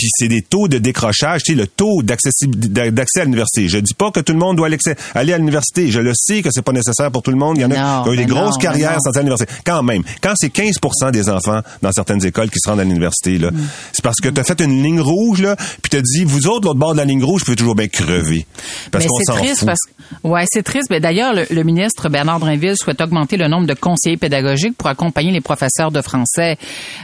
Puis 0.00 0.08
c'est 0.16 0.28
des 0.28 0.40
taux 0.40 0.66
de 0.66 0.78
décrochage, 0.78 1.42
tu 1.42 1.52
sais, 1.52 1.58
le 1.58 1.66
taux 1.66 2.00
d'accessibilité- 2.02 2.90
d'accès 2.90 3.20
à 3.20 3.24
l'université. 3.24 3.68
Je 3.68 3.76
dis 3.76 3.92
pas 3.92 4.10
que 4.10 4.20
tout 4.20 4.32
le 4.32 4.38
monde 4.38 4.56
doit 4.56 4.66
aller 5.14 5.32
à 5.34 5.36
l'université. 5.36 5.90
Je 5.90 6.00
le 6.00 6.12
sais 6.14 6.40
que 6.40 6.48
c'est 6.50 6.62
pas 6.62 6.72
nécessaire 6.72 7.10
pour 7.10 7.22
tout 7.22 7.30
le 7.30 7.36
monde. 7.36 7.58
Il 7.58 7.60
y 7.60 7.64
en 7.66 7.70
a 7.70 7.74
qui 8.02 8.08
ont 8.08 8.12
eu 8.14 8.16
des 8.16 8.22
mais 8.22 8.30
grosses 8.30 8.54
non, 8.54 8.60
carrières 8.60 8.92
non. 8.94 8.98
sans 9.00 9.10
aller 9.10 9.18
à 9.18 9.22
l'université. 9.24 9.52
Quand 9.66 9.82
même, 9.82 10.02
quand 10.22 10.32
c'est 10.36 10.48
15% 10.48 11.10
des 11.12 11.28
enfants 11.28 11.60
dans 11.82 11.92
certaines 11.92 12.24
écoles 12.24 12.48
qui 12.48 12.60
se 12.64 12.70
rendent 12.70 12.80
à 12.80 12.84
l'université, 12.84 13.36
là, 13.36 13.50
c'est 13.92 14.02
parce 14.02 14.20
que 14.22 14.30
tu 14.30 14.40
as 14.40 14.44
fait 14.44 14.58
une 14.62 14.82
ligne 14.82 15.02
rouge, 15.02 15.42
là, 15.42 15.54
puis 15.82 15.90
t'as 15.90 16.00
dit, 16.00 16.24
vous 16.24 16.46
autres, 16.46 16.68
l'autre 16.68 16.78
bord 16.78 16.92
de 16.92 16.96
la 16.98 17.04
ligne 17.04 17.22
rouge, 17.22 17.40
vous 17.42 17.44
pouvez 17.44 17.56
toujours 17.56 17.74
bien 17.74 17.88
crever. 17.88 18.46
Parce 18.90 19.04
qu'on 19.04 19.18
c'est 19.18 19.24
s'en 19.24 19.34
triste 19.34 19.58
fout. 19.58 19.66
parce 19.66 19.80
que 19.82 20.26
ouais, 20.28 20.44
c'est 20.50 20.62
triste. 20.62 20.86
Mais 20.88 21.00
d'ailleurs, 21.00 21.34
le, 21.34 21.44
le 21.50 21.62
ministre 21.62 22.08
Bernard 22.08 22.40
Drinville 22.40 22.76
souhaite 22.78 23.02
augmenter 23.02 23.36
le 23.36 23.48
nombre 23.48 23.66
de 23.66 23.74
conseillers 23.74 24.16
pédagogiques 24.16 24.78
pour 24.78 24.88
accompagner 24.88 25.30
les 25.30 25.42
professeurs 25.42 25.90
de 25.90 26.00
français. 26.00 26.56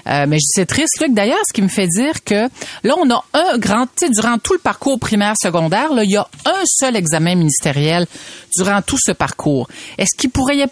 Euh, 0.06 0.24
mais 0.26 0.38
c'est 0.40 0.64
triste, 0.64 0.98
Luc. 1.02 1.12
D'ailleurs, 1.12 1.36
ce 1.46 1.52
qui 1.52 1.60
me 1.60 1.68
fait 1.68 1.88
dire 1.88 2.24
que 2.24 2.48
là, 2.86 2.94
on 2.98 3.10
a 3.10 3.24
un 3.34 3.58
grand, 3.58 3.84
tu 3.86 4.06
sais, 4.06 4.10
durant 4.10 4.38
tout 4.38 4.52
le 4.54 4.58
parcours 4.58 4.98
primaire, 4.98 5.34
secondaire, 5.40 5.92
là, 5.92 6.04
il 6.04 6.10
y 6.10 6.16
a 6.16 6.26
un 6.46 6.62
seul 6.64 6.96
examen 6.96 7.34
ministériel 7.34 8.06
durant 8.56 8.80
tout 8.82 8.96
ce 8.98 9.12
parcours. 9.12 9.68
Est-ce 9.98 10.16
qu'il 10.16 10.30
pourrait 10.30 10.56
y 10.56 10.64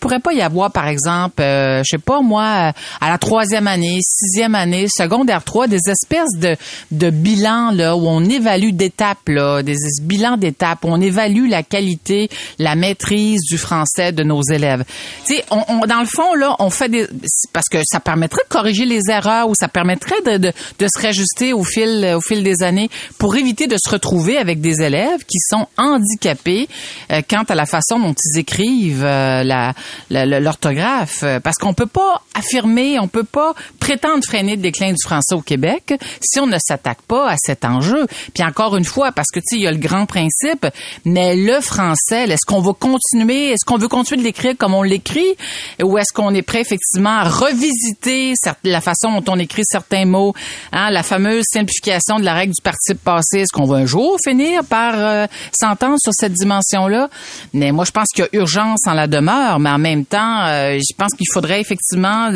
pourrait 0.00 0.18
pas 0.20 0.32
y 0.32 0.40
avoir, 0.42 0.72
par 0.72 0.88
exemple, 0.88 1.42
euh, 1.42 1.82
je 1.84 1.90
sais 1.96 1.98
pas 1.98 2.20
moi, 2.22 2.72
à 3.00 3.08
la 3.10 3.18
troisième 3.18 3.66
année, 3.68 3.98
sixième 4.02 4.54
année, 4.54 4.86
secondaire 4.88 5.44
3, 5.44 5.66
des 5.68 5.78
espèces 5.88 6.36
de, 6.36 6.56
de 6.90 7.10
bilans 7.10 7.70
là 7.70 7.96
où 7.96 8.06
on 8.08 8.24
évalue 8.24 8.70
d'étapes 8.70 9.28
là, 9.28 9.62
des 9.62 9.76
bilans 10.02 10.36
d'étapes 10.36 10.84
où 10.84 10.88
on 10.88 11.00
évalue 11.00 11.48
la 11.48 11.62
qualité, 11.62 12.28
la 12.58 12.74
maîtrise 12.74 13.40
du 13.48 13.58
français 13.58 14.12
de 14.12 14.22
nos 14.22 14.42
élèves. 14.42 14.84
Tu 15.26 15.36
sais, 15.36 15.44
on, 15.50 15.62
on- 15.68 15.86
dans 15.86 16.00
le 16.00 16.06
fond 16.06 16.34
là, 16.34 16.56
on 16.58 16.70
fait 16.70 16.88
des 16.88 17.06
parce 17.52 17.68
que 17.70 17.78
ça 17.84 18.00
permettrait 18.00 18.42
de 18.44 18.48
corriger 18.48 18.84
les 18.86 19.00
erreurs 19.10 19.48
ou 19.48 19.54
ça 19.58 19.68
permettrait 19.68 20.20
de, 20.24 20.36
de, 20.38 20.52
de 20.78 20.86
se 20.92 21.00
réajuster 21.00 21.49
au 21.52 21.64
fil 21.64 22.14
au 22.16 22.20
fil 22.20 22.42
des 22.42 22.62
années 22.62 22.90
pour 23.18 23.36
éviter 23.36 23.66
de 23.66 23.76
se 23.82 23.90
retrouver 23.90 24.38
avec 24.38 24.60
des 24.60 24.82
élèves 24.82 25.24
qui 25.26 25.38
sont 25.38 25.66
handicapés 25.76 26.68
euh, 27.12 27.22
quant 27.28 27.44
à 27.48 27.54
la 27.54 27.66
façon 27.66 27.98
dont 27.98 28.14
ils 28.14 28.38
écrivent 28.40 29.04
euh, 29.04 29.72
l'orthographe 30.10 31.24
parce 31.42 31.56
qu'on 31.56 31.74
peut 31.74 31.86
pas 31.86 32.22
affirmer, 32.34 32.98
on 32.98 33.08
peut 33.08 33.24
pas 33.24 33.54
prétendre 33.78 34.24
freiner 34.24 34.56
le 34.56 34.62
déclin 34.62 34.90
du 34.90 35.02
français 35.02 35.34
au 35.34 35.42
Québec 35.42 35.94
si 36.20 36.40
on 36.40 36.46
ne 36.46 36.58
s'attaque 36.58 37.02
pas 37.02 37.30
à 37.30 37.36
cet 37.38 37.64
enjeu. 37.64 38.06
Puis 38.34 38.42
encore 38.42 38.76
une 38.76 38.84
fois 38.84 39.12
parce 39.12 39.28
que 39.32 39.40
tu 39.40 39.46
sais 39.46 39.56
il 39.56 39.62
y 39.62 39.66
a 39.66 39.72
le 39.72 39.78
grand 39.78 40.06
principe 40.06 40.66
mais 41.04 41.36
le 41.36 41.60
français, 41.60 42.28
est-ce 42.28 42.46
qu'on 42.46 42.60
va 42.60 42.72
continuer, 42.72 43.50
est-ce 43.50 43.64
qu'on 43.64 43.76
veut 43.76 43.88
continuer 43.88 44.22
de 44.22 44.26
l'écrire 44.26 44.54
comme 44.56 44.74
on 44.74 44.82
l'écrit? 44.82 45.36
Ou 45.82 45.98
est-ce 45.98 46.12
qu'on 46.12 46.34
est 46.34 46.42
prêt 46.42 46.60
effectivement 46.60 47.18
à 47.18 47.24
revisiter 47.24 48.34
la 48.64 48.80
façon 48.80 49.20
dont 49.20 49.32
on 49.32 49.38
écrit 49.38 49.62
certains 49.64 50.04
mots, 50.04 50.34
hein, 50.72 50.90
la 50.90 51.02
fameuse 51.02 51.39
simplification 51.42 52.18
de 52.18 52.24
la 52.24 52.34
règle 52.34 52.52
du 52.54 52.62
participe 52.62 53.02
passé. 53.02 53.40
Est-ce 53.40 53.52
qu'on 53.52 53.66
va 53.66 53.76
un 53.78 53.86
jour 53.86 54.16
finir 54.24 54.64
par 54.64 54.94
euh, 54.96 55.26
s'entendre 55.52 55.96
sur 56.02 56.12
cette 56.14 56.32
dimension-là? 56.32 57.08
Mais 57.52 57.72
moi, 57.72 57.84
je 57.84 57.90
pense 57.90 58.08
qu'il 58.08 58.24
y 58.24 58.36
a 58.36 58.40
urgence 58.40 58.80
en 58.86 58.94
la 58.94 59.06
demeure, 59.06 59.58
mais 59.58 59.70
en 59.70 59.78
même 59.78 60.04
temps, 60.04 60.46
euh, 60.46 60.78
je 60.78 60.96
pense 60.96 61.12
qu'il 61.14 61.26
faudrait 61.32 61.60
effectivement 61.60 62.30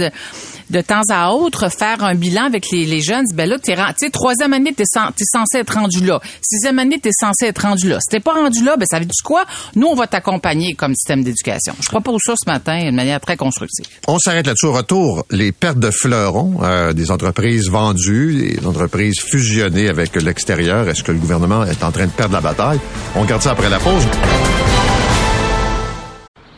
de, 0.74 0.80
temps 0.80 1.02
à 1.10 1.30
autre 1.30 1.70
faire 1.70 2.02
un 2.02 2.14
bilan 2.14 2.44
avec 2.44 2.66
les, 2.70 3.00
jeunes. 3.00 3.24
Ben 3.34 3.48
là, 3.48 3.58
tu 3.58 3.72
sais, 3.74 4.10
troisième 4.10 4.52
année, 4.52 4.72
t'es 4.72 4.84
es 4.84 5.24
censé 5.24 5.58
être 5.58 5.74
rendu 5.74 6.04
là. 6.04 6.20
Sixième 6.42 6.78
année, 6.78 6.98
t'es 6.98 7.10
censé 7.12 7.46
être 7.46 7.62
rendu 7.62 7.88
là. 7.88 7.98
Si 8.00 8.08
t'es 8.10 8.20
pas 8.20 8.34
rendu 8.34 8.62
là, 8.62 8.76
ben 8.76 8.86
ça 8.90 8.98
veut 8.98 9.04
dire 9.04 9.22
quoi? 9.24 9.44
Nous, 9.76 9.86
on 9.86 9.94
va 9.94 10.06
t'accompagner 10.06 10.74
comme 10.74 10.94
système 10.94 11.22
d'éducation. 11.22 11.74
Je 11.80 11.88
propose 11.88 12.20
ça 12.24 12.34
ce 12.36 12.50
matin 12.50 12.90
de 12.90 12.94
manière 12.94 13.20
très 13.20 13.36
constructive. 13.36 13.86
On 14.08 14.18
s'arrête 14.18 14.46
là-dessus. 14.46 14.66
Retour, 14.66 15.24
les 15.30 15.52
pertes 15.52 15.78
de 15.78 15.90
fleurons, 15.90 16.58
euh, 16.62 16.92
des 16.92 17.10
entreprises 17.10 17.68
vendues, 17.70 18.56
des 18.58 18.66
entreprises 18.66 19.20
fusionnées 19.20 19.88
avec 19.88 20.14
l'extérieur. 20.20 20.88
Est-ce 20.88 21.02
que 21.02 21.12
le 21.12 21.18
gouvernement 21.18 21.64
est 21.64 21.82
en 21.84 21.92
train 21.92 22.06
de 22.06 22.10
perdre 22.10 22.34
la 22.34 22.40
bataille? 22.40 22.80
On 23.14 23.22
regarde 23.22 23.42
ça 23.42 23.52
après 23.52 23.70
la 23.70 23.78
pause. 23.78 24.04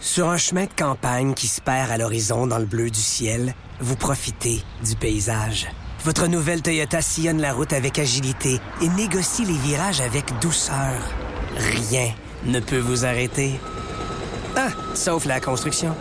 Sur 0.07 0.29
un 0.29 0.37
chemin 0.37 0.67
de 0.67 0.73
campagne 0.73 1.35
qui 1.35 1.49
se 1.49 1.61
perd 1.61 1.91
à 1.91 1.99
l'horizon 1.99 2.47
dans 2.47 2.59
le 2.59 2.65
bleu 2.65 2.91
du 2.91 3.01
ciel, 3.01 3.55
vous 3.81 3.97
profitez 3.97 4.63
du 4.85 4.95
paysage. 4.95 5.67
Votre 6.05 6.29
nouvelle 6.29 6.63
Toyota 6.63 7.03
sillonne 7.03 7.41
la 7.41 7.53
route 7.53 7.73
avec 7.73 7.99
agilité 7.99 8.61
et 8.81 8.89
négocie 8.91 9.45
les 9.45 9.59
virages 9.59 10.01
avec 10.01 10.27
douceur. 10.41 11.03
Rien 11.57 12.15
ne 12.45 12.61
peut 12.61 12.79
vous 12.79 13.05
arrêter. 13.05 13.59
Ah, 14.55 14.69
sauf 14.95 15.25
la 15.25 15.41
construction. 15.41 15.93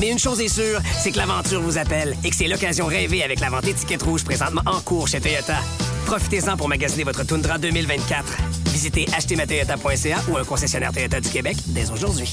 Mais 0.00 0.10
une 0.10 0.20
chose 0.20 0.40
est 0.40 0.48
sûre, 0.48 0.80
c'est 1.02 1.10
que 1.10 1.18
l'aventure 1.18 1.60
vous 1.60 1.76
appelle 1.76 2.16
et 2.22 2.30
que 2.30 2.36
c'est 2.36 2.46
l'occasion 2.46 2.86
rêvée 2.86 3.24
avec 3.24 3.40
la 3.40 3.50
vente 3.50 3.66
étiquette 3.66 4.04
rouge 4.04 4.22
présentement 4.22 4.62
en 4.64 4.80
cours 4.80 5.08
chez 5.08 5.20
Toyota. 5.20 5.58
Profitez-en 6.06 6.56
pour 6.56 6.68
magasiner 6.68 7.02
votre 7.02 7.24
Tundra 7.24 7.58
2024. 7.58 8.24
Visitez 8.66 9.06
achetermatoyota.ca 9.12 10.18
ou 10.28 10.36
un 10.36 10.44
concessionnaire 10.44 10.92
Toyota 10.92 11.20
du 11.20 11.30
Québec 11.30 11.56
dès 11.66 11.90
aujourd'hui. 11.90 12.32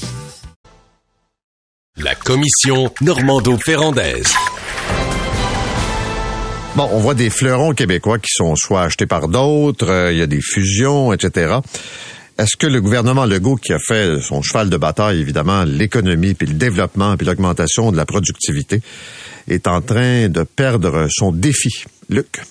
La 1.98 2.14
commission 2.14 2.92
Normando-Ferrandaise. 3.00 4.30
Bon, 6.76 6.90
on 6.92 6.98
voit 6.98 7.14
des 7.14 7.30
fleurons 7.30 7.72
québécois 7.72 8.18
qui 8.18 8.28
sont 8.32 8.54
soit 8.54 8.82
achetés 8.82 9.06
par 9.06 9.28
d'autres, 9.28 9.88
euh, 9.88 10.12
il 10.12 10.18
y 10.18 10.22
a 10.22 10.26
des 10.26 10.42
fusions, 10.42 11.14
etc. 11.14 11.54
Est-ce 12.38 12.58
que 12.58 12.66
le 12.66 12.82
gouvernement 12.82 13.24
Legault, 13.24 13.56
qui 13.56 13.72
a 13.72 13.78
fait 13.78 14.20
son 14.20 14.42
cheval 14.42 14.68
de 14.68 14.76
bataille, 14.76 15.22
évidemment, 15.22 15.64
l'économie, 15.64 16.34
puis 16.34 16.46
le 16.46 16.52
développement, 16.52 17.16
puis 17.16 17.26
l'augmentation 17.26 17.90
de 17.92 17.96
la 17.96 18.04
productivité, 18.04 18.82
est 19.48 19.66
en 19.66 19.80
train 19.80 20.28
de 20.28 20.42
perdre 20.42 21.06
son 21.10 21.32
défi? 21.32 21.86
Luc? 22.10 22.42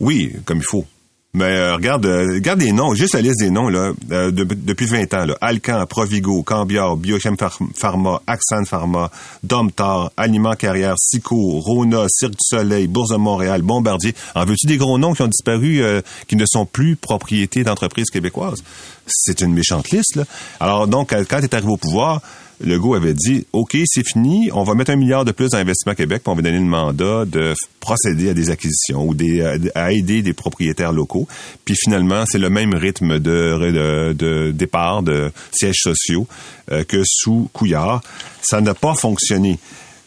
Oui, 0.00 0.34
comme 0.44 0.58
il 0.58 0.64
faut. 0.64 0.84
Mais 1.32 1.44
euh, 1.44 1.76
regarde, 1.76 2.06
euh, 2.06 2.34
regarde 2.34 2.58
des 2.58 2.72
noms, 2.72 2.92
juste 2.92 3.14
la 3.14 3.20
liste 3.20 3.38
des 3.38 3.50
noms 3.50 3.68
là, 3.68 3.92
euh, 4.10 4.32
depuis 4.32 4.86
20 4.86 5.14
ans. 5.14 5.26
Là. 5.26 5.36
Alcan, 5.40 5.86
Provigo, 5.86 6.42
Cambiar, 6.42 6.96
Biochem 6.96 7.36
Pharma, 7.76 8.20
Axan 8.26 8.64
Pharma, 8.64 9.12
Domtar, 9.44 10.10
Aliments 10.16 10.56
Carrière, 10.56 10.96
Sico, 10.98 11.60
Rona, 11.60 12.06
Cirque 12.08 12.32
du 12.32 12.38
Soleil, 12.42 12.88
Bourse 12.88 13.10
de 13.10 13.16
Montréal, 13.16 13.62
Bombardier. 13.62 14.12
En 14.34 14.44
veux-tu 14.44 14.66
des 14.66 14.76
gros 14.76 14.98
noms 14.98 15.14
qui 15.14 15.22
ont 15.22 15.28
disparu, 15.28 15.80
qui 16.26 16.34
ne 16.34 16.44
sont 16.46 16.66
plus 16.66 16.96
propriétés 16.96 17.62
d'entreprises 17.62 18.10
québécoises? 18.10 18.64
C'est 19.06 19.40
une 19.40 19.52
méchante 19.52 19.90
liste. 19.90 20.16
Là. 20.16 20.24
Alors 20.58 20.88
donc, 20.88 21.14
quand 21.28 21.38
tu 21.38 21.44
es 21.44 21.54
arrivé 21.54 21.70
au 21.70 21.76
pouvoir, 21.76 22.20
Legault 22.60 22.94
avait 22.94 23.14
dit, 23.14 23.46
OK, 23.52 23.76
c'est 23.86 24.06
fini, 24.06 24.50
on 24.52 24.64
va 24.64 24.74
mettre 24.74 24.90
un 24.90 24.96
milliard 24.96 25.24
de 25.24 25.32
plus 25.32 25.50
dans 25.50 25.58
l'investissement 25.58 25.94
Québec, 25.94 26.22
puis 26.22 26.30
on 26.30 26.36
va 26.36 26.42
donner 26.42 26.58
le 26.58 26.64
mandat 26.64 27.24
de 27.24 27.54
procéder 27.80 28.30
à 28.30 28.34
des 28.34 28.50
acquisitions 28.50 29.06
ou 29.06 29.14
des, 29.14 29.42
à 29.74 29.92
aider 29.92 30.22
des 30.22 30.32
propriétaires 30.32 30.92
locaux. 30.92 31.26
Puis 31.64 31.74
finalement, 31.74 32.24
c'est 32.26 32.38
le 32.38 32.50
même 32.50 32.74
rythme 32.74 33.18
de, 33.18 34.12
de, 34.12 34.50
départ 34.50 35.02
de 35.02 35.32
sièges 35.52 35.80
sociaux 35.82 36.26
euh, 36.70 36.84
que 36.84 37.02
sous 37.04 37.48
Couillard. 37.52 38.02
Ça 38.42 38.60
n'a 38.60 38.74
pas 38.74 38.94
fonctionné. 38.94 39.58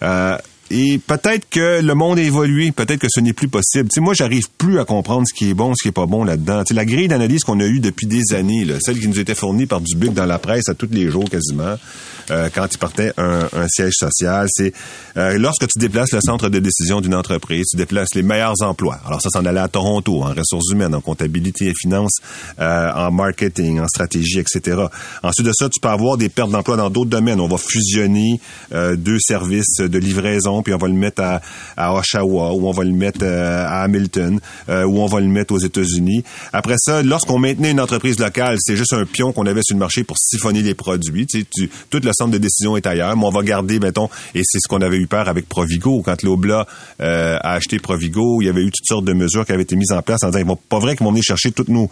Euh, 0.02 0.38
et 0.76 0.98
peut-être 0.98 1.48
que 1.52 1.82
le 1.82 1.94
monde 1.94 2.18
a 2.18 2.24
évolué, 2.24 2.72
peut-être 2.72 3.00
que 3.00 3.08
ce 3.08 3.20
n'est 3.20 3.34
plus 3.34 3.48
possible. 3.48 3.90
Tu 3.90 3.96
sais, 3.96 4.02
moi, 4.02 4.16
j'arrive 4.16 4.46
plus 4.58 4.80
à 4.80 4.86
comprendre 4.86 5.24
ce 5.28 5.32
qui 5.32 5.52
est 5.52 5.54
bon, 5.54 5.74
ce 5.76 5.84
qui 5.84 5.90
est 5.90 5.92
pas 5.92 6.08
bon 6.08 6.24
là-dedans. 6.24 6.64
Tu 6.64 6.70
sais, 6.70 6.74
la 6.74 6.84
grille 6.84 7.08
d'analyse 7.08 7.44
qu'on 7.44 7.60
a 7.60 7.66
eue 7.66 7.80
depuis 7.80 8.08
des 8.08 8.34
années, 8.34 8.66
là, 8.66 8.78
celle 8.82 9.00
qui 9.00 9.08
nous 9.08 9.20
était 9.20 9.36
fournie 9.36 9.68
par 9.68 9.82
Dubuc 9.82 10.16
dans 10.16 10.26
la 10.26 10.40
presse 10.40 10.70
à 10.70 10.74
tous 10.74 10.90
les 10.92 11.12
jours 11.12 11.30
quasiment, 11.30 11.76
euh, 12.32 12.50
quand 12.54 12.68
il 12.72 12.78
partait 12.80 13.14
un, 13.18 13.48
un 13.54 13.68
siège 13.68 13.94
social, 13.96 14.48
c'est 14.50 14.74
euh, 15.16 15.38
lorsque 15.38 15.68
tu 15.68 15.78
déplaces 15.78 16.12
le 16.12 16.22
centre 16.22 16.50
de 16.50 16.58
décision 16.58 17.02
d'une 17.02 17.14
entreprise, 17.14 17.66
tu 17.70 17.78
déplaces 17.78 18.16
les 18.16 18.24
meilleurs 18.24 18.56
emplois. 18.62 18.98
Alors 19.06 19.22
ça, 19.22 19.30
s'en 19.30 19.46
allait 19.46 19.60
à 19.60 19.68
Toronto, 19.68 20.24
en 20.24 20.34
ressources 20.34 20.72
humaines, 20.72 20.96
en 20.96 21.02
comptabilité 21.02 21.68
et 21.68 21.74
finances, 21.80 22.18
euh, 22.60 22.92
en 22.96 23.12
marketing, 23.12 23.80
en 23.80 23.88
stratégie, 23.88 24.40
etc. 24.40 24.86
Ensuite 25.22 25.46
de 25.46 25.54
ça, 25.54 25.70
tu 25.70 25.80
peux 25.80 25.90
avoir 25.90 26.18
des 26.18 26.30
pertes 26.30 26.50
d'emplois 26.50 26.78
dans 26.78 26.90
d'autres 26.90 27.12
domaines. 27.12 27.40
On 27.40 27.48
va 27.48 27.58
fusionner 27.58 28.40
deux 28.72 29.20
services 29.20 29.78
de 29.78 29.98
livraison 30.00 30.63
puis 30.64 30.74
on 30.74 30.78
va 30.78 30.88
le 30.88 30.94
mettre 30.94 31.22
à, 31.22 31.42
à 31.78 31.94
Oshawa, 31.94 32.54
ou 32.54 32.68
on 32.68 32.72
va 32.72 32.84
le 32.84 32.92
mettre 32.92 33.20
euh, 33.24 33.66
à 33.66 33.84
Hamilton, 33.84 34.40
euh, 34.70 34.84
ou 34.86 35.00
on 35.00 35.06
va 35.06 35.20
le 35.20 35.28
mettre 35.28 35.54
aux 35.54 35.60
États-Unis. 35.60 36.24
Après 36.52 36.76
ça, 36.78 37.04
lorsqu'on 37.04 37.40
maintenait 37.40 37.72
une 37.72 37.82
entreprise 37.82 38.20
locale, 38.20 38.58
c'est 38.60 38.76
juste 38.76 38.94
un 38.94 39.06
pion 39.06 39.32
qu'on 39.32 39.46
avait 39.46 39.62
sur 39.64 39.76
le 39.76 39.80
marché 39.80 40.04
pour 40.04 40.18
siphonner 40.18 40.62
les 40.62 40.74
produits. 40.74 41.28
Tu 41.28 41.46
tout 41.90 42.00
le 42.04 42.12
centre 42.14 42.32
de 42.32 42.38
décision 42.38 42.78
est 42.78 42.88
ailleurs, 42.88 43.16
mais 43.16 43.26
on 43.26 43.30
va 43.30 43.44
garder, 43.44 43.80
mettons, 43.80 44.10
et 44.34 44.42
c'est 44.44 44.60
ce 44.60 44.68
qu'on 44.68 44.82
avait 44.82 44.98
eu 44.98 45.08
peur 45.08 45.28
avec 45.28 45.48
Provigo. 45.48 46.02
Quand 46.04 46.22
l'Obla 46.24 46.66
euh, 47.02 47.38
a 47.42 47.54
acheté 47.54 47.80
Provigo, 47.80 48.42
il 48.42 48.46
y 48.46 48.50
avait 48.50 48.62
eu 48.62 48.72
toutes 48.72 48.88
sortes 48.88 49.06
de 49.06 49.14
mesures 49.14 49.46
qui 49.46 49.52
avaient 49.52 49.64
été 49.64 49.76
mises 49.76 49.92
en 49.92 50.02
place 50.02 50.24
en 50.24 50.28
disant, 50.28 50.40
ils 50.40 50.46
vont 50.46 50.56
pas 50.56 50.80
vrai 50.80 50.96
qu'ils 50.96 51.06
vont 51.06 51.12
venir 51.12 51.24
chercher 51.24 51.52
tout 51.52 51.66
nos, 51.68 51.90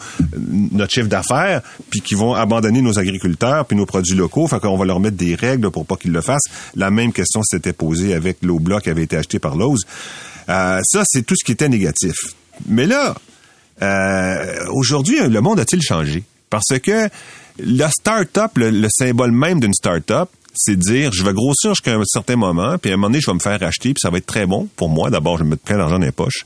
notre 0.71 0.91
chiffre 0.91 1.07
d'affaires, 1.07 1.61
puis 1.89 2.01
qu'ils 2.01 2.17
vont 2.17 2.33
abandonner 2.33 2.81
nos 2.81 2.97
agriculteurs, 2.99 3.65
puis 3.65 3.77
nos 3.77 3.85
produits 3.85 4.15
locaux. 4.15 4.47
Fait 4.47 4.59
qu'on 4.59 4.77
va 4.77 4.85
leur 4.85 4.99
mettre 4.99 5.17
des 5.17 5.35
règles 5.35 5.69
pour 5.71 5.85
pas 5.85 5.95
qu'ils 5.95 6.11
le 6.11 6.21
fassent. 6.21 6.49
La 6.75 6.91
même 6.91 7.13
question 7.13 7.41
s'était 7.43 7.73
posée 7.73 8.13
avec 8.13 8.37
l'Obla 8.41 8.50
bloc 8.59 8.87
avait 8.87 9.03
été 9.03 9.17
acheté 9.17 9.39
par 9.39 9.55
Lowe's. 9.55 9.81
Euh, 10.49 10.79
ça, 10.83 11.03
c'est 11.05 11.25
tout 11.25 11.35
ce 11.37 11.45
qui 11.45 11.51
était 11.51 11.69
négatif. 11.69 12.15
Mais 12.67 12.85
là, 12.85 13.15
euh, 13.81 14.65
aujourd'hui, 14.71 15.19
le 15.19 15.41
monde 15.41 15.59
a-t-il 15.59 15.81
changé? 15.81 16.23
Parce 16.49 16.79
que 16.83 17.09
la 17.59 17.89
start-up, 17.89 18.51
le, 18.55 18.87
symbole 18.89 19.31
même 19.31 19.59
d'une 19.59 19.73
start-up, 19.73 20.29
c'est 20.53 20.77
dire, 20.77 21.11
je 21.13 21.23
vais 21.23 21.33
grossir 21.33 21.73
jusqu'à 21.73 21.95
un 21.95 22.03
certain 22.05 22.35
moment, 22.35 22.77
puis 22.77 22.91
à 22.91 22.93
un 22.93 22.97
moment 22.97 23.07
donné, 23.07 23.21
je 23.21 23.27
vais 23.27 23.35
me 23.35 23.39
faire 23.39 23.61
acheter, 23.63 23.93
puis 23.93 24.01
ça 24.01 24.09
va 24.09 24.17
être 24.17 24.25
très 24.25 24.45
bon 24.45 24.67
pour 24.75 24.89
moi. 24.89 25.09
D'abord, 25.09 25.37
je 25.37 25.43
vais 25.43 25.51
mettre 25.51 25.63
plein 25.63 25.77
d'argent 25.77 25.97
dans 25.97 26.05
les 26.05 26.11
poches. 26.11 26.45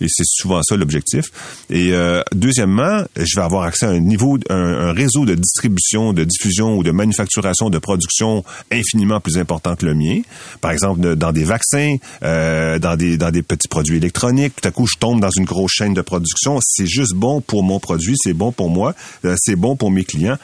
Et 0.00 0.06
c'est 0.08 0.26
souvent 0.26 0.60
ça 0.62 0.76
l'objectif. 0.76 1.26
Et 1.70 1.92
euh, 1.92 2.22
deuxièmement, 2.34 3.02
je 3.16 3.36
vais 3.36 3.42
avoir 3.42 3.64
accès 3.64 3.86
à 3.86 3.90
un 3.90 4.00
niveau, 4.00 4.38
un, 4.50 4.92
réseau 4.92 5.24
de 5.24 5.34
distribution, 5.34 6.12
de 6.12 6.24
diffusion 6.24 6.76
ou 6.76 6.82
de 6.82 6.90
manufacturation, 6.90 7.70
de 7.70 7.78
production 7.78 8.44
infiniment 8.70 9.20
plus 9.20 9.38
important 9.38 9.76
que 9.76 9.86
le 9.86 9.94
mien. 9.94 10.20
Par 10.60 10.70
exemple, 10.70 11.16
dans 11.16 11.32
des 11.32 11.44
vaccins, 11.44 11.96
euh, 12.22 12.78
dans 12.78 12.96
des 12.96 13.16
dans 13.16 13.30
des 13.30 13.42
petits 13.42 13.68
produits 13.68 13.96
électroniques. 13.96 14.54
Tout 14.60 14.68
à 14.68 14.70
coup, 14.70 14.86
je 14.86 14.98
tombe 14.98 15.20
dans 15.20 15.30
une 15.30 15.44
grosse 15.44 15.72
chaîne 15.72 15.94
de 15.94 16.02
production. 16.02 16.58
C'est 16.62 16.86
juste 16.86 17.14
bon 17.14 17.40
pour 17.40 17.62
mon 17.62 17.80
produit, 17.80 18.14
c'est 18.22 18.34
bon 18.34 18.52
pour 18.52 18.70
moi, 18.70 18.94
euh, 19.24 19.34
c'est 19.38 19.56
bon 19.56 19.76
pour 19.76 19.90
mes 19.90 20.04
clients. 20.04 20.38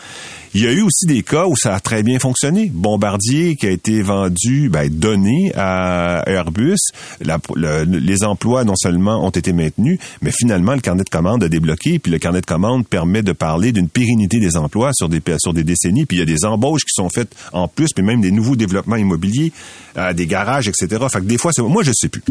Il 0.55 0.63
y 0.63 0.67
a 0.67 0.73
eu 0.73 0.83
aussi 0.83 1.07
des 1.07 1.23
cas 1.23 1.47
où 1.47 1.57
ça 1.57 1.75
a 1.75 1.81
très 1.81 2.03
bien 2.03 2.19
fonctionné. 2.19 2.71
Bombardier 2.73 3.57
qui 3.57 3.67
a 3.67 3.71
été 3.71 4.03
vendu, 4.03 4.69
ben, 4.69 4.91
donné 4.91 5.51
à 5.57 6.25
Airbus. 6.27 6.77
les 7.21 8.25
emplois 8.25 8.65
non 8.65 8.77
seulement 8.77 9.25
ont 9.25 9.31
été 9.31 9.42
maintenus, 9.51 9.99
mais 10.21 10.31
finalement 10.31 10.75
le 10.75 10.81
carnet 10.81 11.03
de 11.03 11.11
commandes 11.11 11.43
a 11.43 11.49
débloqué. 11.49 11.99
Puis 11.99 12.13
le 12.13 12.19
carnet 12.19 12.41
de 12.41 12.47
commandes 12.47 12.87
permet 12.87 13.23
de 13.23 13.33
parler 13.33 13.73
d'une 13.73 13.89
pérennité 13.89 14.39
des 14.39 14.57
emplois 14.57 14.91
sur 14.93 15.09
des 15.09 15.21
sur 15.39 15.53
des 15.53 15.65
décennies. 15.65 16.07
Puis 16.07 16.19
il 16.19 16.21
y 16.21 16.23
a 16.23 16.27
des 16.27 16.45
embauches 16.45 16.83
qui 16.83 16.95
sont 16.95 17.09
faites 17.09 17.35
en 17.53 17.67
plus, 17.67 17.89
puis 17.95 18.05
même 18.05 18.21
des 18.21 18.31
nouveaux 18.31 18.57
développements 18.57 18.97
immobiliers, 18.97 19.53
euh, 19.97 20.13
des 20.13 20.27
garages, 20.27 20.69
etc. 20.69 21.05
Fait 21.11 21.21
que 21.21 21.25
des 21.25 21.39
fois, 21.39 21.51
c'est 21.53 21.63
moi 21.63 21.83
je 21.83 21.93
sais 21.95 22.09
plus. 22.09 22.23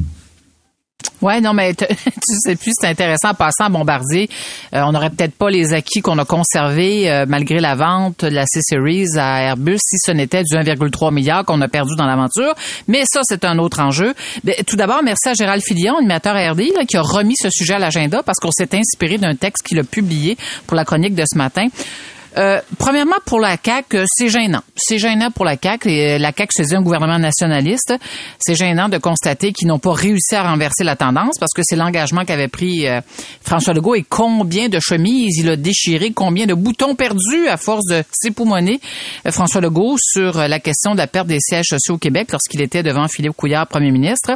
Ouais, 1.22 1.40
non, 1.40 1.54
mais 1.54 1.74
tu 1.76 1.86
sais 2.44 2.56
plus, 2.56 2.72
c'est 2.80 2.88
intéressant. 2.88 3.30
En 3.30 3.34
passant 3.34 3.66
à 3.66 3.70
Bombardier, 3.70 4.30
euh, 4.74 4.82
on 4.84 4.92
n'aurait 4.92 5.12
peut-être 5.12 5.36
pas 5.36 5.50
les 5.50 5.74
acquis 5.74 6.02
qu'on 6.02 6.18
a 6.18 6.26
conservés 6.26 7.12
euh, 7.12 7.26
malgré 7.28 7.60
la 7.60 7.76
vente 7.76 8.26
de 8.26 8.30
la 8.30 8.46
C-Series 8.46 9.18
à 9.18 9.42
Airbus 9.44 9.78
si 9.78 9.98
ce 10.00 10.12
n'était 10.12 10.44
du 10.44 10.56
1,3 10.56 11.14
milliard 11.14 11.46
qu'on 11.46 11.62
a 11.62 11.68
perdu 11.68 11.96
dans 11.96 12.06
l'aventure. 12.06 12.54
Mais 12.88 13.04
ça, 13.06 13.22
c'est 13.24 13.46
un 13.46 13.60
autre 13.60 13.80
enjeu. 13.80 14.14
Mais, 14.44 14.58
tout 14.66 14.76
d'abord, 14.76 15.04
merci 15.04 15.30
à 15.30 15.34
Gérald 15.34 15.64
Filion, 15.64 15.98
animateur 15.98 16.34
RD, 16.34 16.62
là, 16.76 16.86
qui 16.88 16.98
a 16.98 17.02
remis 17.02 17.36
ce 17.38 17.50
sujet 17.50 17.76
à 17.76 17.80
l'agenda 17.80 18.24
parce 18.24 18.40
qu'on 18.40 18.52
s'est 18.52 18.76
inspiré 18.76 19.18
d'un 19.18 19.36
texte 19.36 19.64
qu'il 19.66 19.80
a 19.80 19.84
publié 19.84 20.38
pour 20.66 20.76
la 20.76 20.86
chronique 20.86 21.16
de 21.16 21.24
ce 21.32 21.38
matin. 21.38 21.68
Euh, 22.38 22.62
premièrement, 22.78 23.18
pour 23.26 23.40
la 23.40 23.58
CAQ, 23.64 23.98
euh, 23.98 24.06
c'est 24.08 24.30
gênant. 24.30 24.62
C'est 24.76 25.00
gênant 25.00 25.32
pour 25.32 25.44
la. 25.44 25.54
Et 25.54 26.14
euh, 26.14 26.18
la 26.18 26.32
CAQ 26.32 26.50
c'est 26.52 26.76
un 26.76 26.82
gouvernement 26.82 27.20
nationaliste. 27.20 27.94
C'est 28.40 28.56
gênant 28.56 28.88
de 28.88 28.98
constater 28.98 29.52
qu'ils 29.52 29.68
n'ont 29.68 29.80
pas 29.80 29.94
réussi 29.94 30.36
à 30.36 30.44
renverser 30.44 30.84
la 30.84 30.96
tendance 30.96 31.38
parce 31.40 31.52
que 31.54 31.62
c'est 31.64 31.76
l'engagement 31.76 32.24
qu'avait 32.24 32.48
pris 32.48 32.86
François 33.44 33.74
Legault 33.74 33.96
et 33.96 34.06
combien 34.08 34.70
de 34.70 34.80
chemises 34.80 35.38
il 35.38 35.50
a 35.50 35.56
déchiré, 35.56 36.12
combien 36.12 36.46
de 36.46 36.54
boutons 36.54 36.96
perdus 36.96 37.48
à 37.48 37.58
force 37.58 37.86
de 37.90 38.04
s'époumoner 38.12 38.80
François 39.30 39.62
Legault 39.62 39.98
sur 40.00 40.38
la 40.38 40.60
question 40.60 40.94
de 40.94 40.98
la 40.98 41.08
perte 41.08 41.28
des 41.28 41.40
sièges 41.40 41.68
sociaux 41.70 41.96
au 41.96 41.98
Québec 41.98 42.30
lorsqu'il 42.32 42.62
était 42.62 42.84
devant 42.84 43.08
Philippe 43.08 43.34
Couillard, 43.34 43.68
premier 43.68 43.92
ministre. 43.92 44.32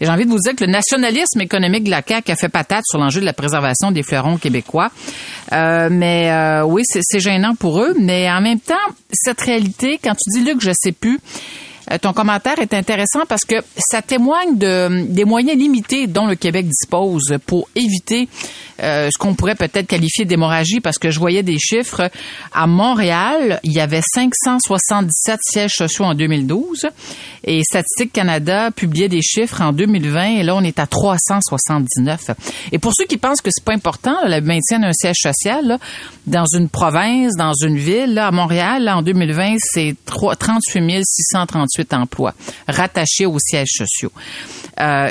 Et 0.00 0.06
j'ai 0.06 0.10
envie 0.10 0.24
de 0.24 0.30
vous 0.30 0.38
dire 0.38 0.54
que 0.54 0.64
le 0.64 0.70
nationalisme 0.70 1.40
économique 1.40 1.84
de 1.84 1.90
la 1.90 2.02
CAQ 2.06 2.32
a 2.32 2.36
fait 2.36 2.48
patate 2.48 2.84
sur 2.86 2.98
l'enjeu 2.98 3.20
de 3.20 3.26
la 3.26 3.34
préservation 3.34 3.90
des 3.90 4.02
fleurons 4.02 4.38
québécois. 4.38 4.90
mais 5.52 6.62
oui, 6.64 6.82
c'est 6.86 7.20
gênant 7.20 7.39
pour 7.58 7.82
eux, 7.82 7.94
mais 7.98 8.30
en 8.30 8.40
même 8.40 8.60
temps, 8.60 8.74
cette 9.12 9.40
réalité, 9.40 9.98
quand 10.02 10.14
tu 10.14 10.30
dis 10.30 10.44
Luc, 10.44 10.60
je 10.60 10.72
sais 10.74 10.92
plus, 10.92 11.18
euh, 11.90 11.98
ton 11.98 12.12
commentaire 12.12 12.58
est 12.58 12.74
intéressant 12.74 13.20
parce 13.28 13.44
que 13.44 13.56
ça 13.76 14.02
témoigne 14.02 14.56
de, 14.56 15.06
des 15.06 15.24
moyens 15.24 15.58
limités 15.58 16.06
dont 16.06 16.26
le 16.26 16.36
Québec 16.36 16.66
dispose 16.66 17.36
pour 17.46 17.68
éviter 17.74 18.28
euh, 18.82 19.08
ce 19.12 19.18
qu'on 19.18 19.34
pourrait 19.34 19.56
peut-être 19.56 19.86
qualifier 19.86 20.24
d'hémorragie 20.24 20.80
parce 20.80 20.98
que 20.98 21.10
je 21.10 21.18
voyais 21.18 21.42
des 21.42 21.58
chiffres. 21.58 22.10
À 22.52 22.66
Montréal, 22.66 23.60
il 23.64 23.72
y 23.72 23.80
avait 23.80 24.02
577 24.14 25.38
sièges 25.42 25.72
sociaux 25.72 26.04
en 26.04 26.14
2012 26.14 26.86
et 27.44 27.62
Statistique 27.62 28.12
Canada 28.12 28.70
publiait 28.70 29.08
des 29.08 29.22
chiffres 29.22 29.62
en 29.62 29.72
2020 29.72 30.38
et 30.38 30.42
là, 30.42 30.54
on 30.54 30.62
est 30.62 30.78
à 30.78 30.86
379. 30.86 32.30
Et 32.72 32.78
pour 32.78 32.92
ceux 32.94 33.04
qui 33.04 33.16
pensent 33.16 33.40
que 33.40 33.50
c'est 33.52 33.64
pas 33.64 33.72
important, 33.72 34.16
le 34.24 34.40
maintien 34.40 34.80
d'un 34.80 34.92
siège 34.92 35.18
social 35.20 35.78
dans 36.26 36.46
une 36.46 36.68
province, 36.68 37.36
dans 37.36 37.54
une 37.54 37.76
ville, 37.76 38.14
là, 38.14 38.28
à 38.28 38.30
Montréal, 38.30 38.88
en 38.88 39.02
2020, 39.02 39.56
c'est 39.58 39.94
38 40.06 41.02
638 41.04 41.94
emplois 41.94 42.34
rattachés 42.68 43.26
aux 43.26 43.38
sièges 43.38 43.70
sociaux. 43.70 44.12
Euh, 44.80 45.10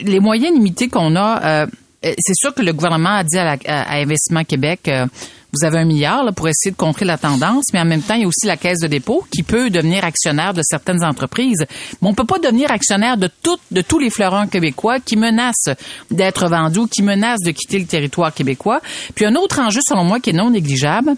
les 0.00 0.20
moyens 0.20 0.54
limités 0.54 0.88
qu'on 0.88 1.16
a, 1.16 1.62
euh, 1.62 1.66
c'est 2.02 2.34
sûr 2.34 2.54
que 2.54 2.62
le 2.62 2.72
gouvernement 2.72 3.16
a 3.16 3.24
dit 3.24 3.38
à, 3.38 3.56
Investissement 3.96 4.44
Québec, 4.44 4.80
euh, 4.88 5.06
vous 5.54 5.66
avez 5.66 5.78
un 5.78 5.84
milliard 5.84 6.24
pour 6.34 6.48
essayer 6.48 6.70
de 6.70 6.76
contrer 6.76 7.04
la 7.04 7.18
tendance, 7.18 7.64
mais 7.72 7.80
en 7.80 7.84
même 7.84 8.02
temps, 8.02 8.14
il 8.14 8.22
y 8.22 8.24
a 8.24 8.28
aussi 8.28 8.46
la 8.46 8.56
caisse 8.56 8.80
de 8.80 8.86
dépôt 8.86 9.24
qui 9.30 9.42
peut 9.42 9.70
devenir 9.70 10.04
actionnaire 10.04 10.54
de 10.54 10.62
certaines 10.62 11.04
entreprises. 11.04 11.64
Mais 12.02 12.08
on 12.08 12.14
peut 12.14 12.24
pas 12.24 12.38
devenir 12.38 12.70
actionnaire 12.70 13.16
de 13.16 13.28
toutes, 13.42 13.62
de 13.70 13.80
tous 13.80 13.98
les 13.98 14.10
fleurons 14.10 14.46
québécois 14.46 15.00
qui 15.00 15.16
menacent 15.16 15.70
d'être 16.10 16.48
vendus 16.48 16.88
qui 16.90 17.02
menacent 17.02 17.42
de 17.44 17.50
quitter 17.50 17.78
le 17.78 17.86
territoire 17.86 18.32
québécois. 18.32 18.80
Puis 19.14 19.24
un 19.24 19.34
autre 19.34 19.60
enjeu, 19.60 19.80
selon 19.86 20.04
moi, 20.04 20.20
qui 20.20 20.30
est 20.30 20.34
non 20.34 20.50
négligeable, 20.50 21.16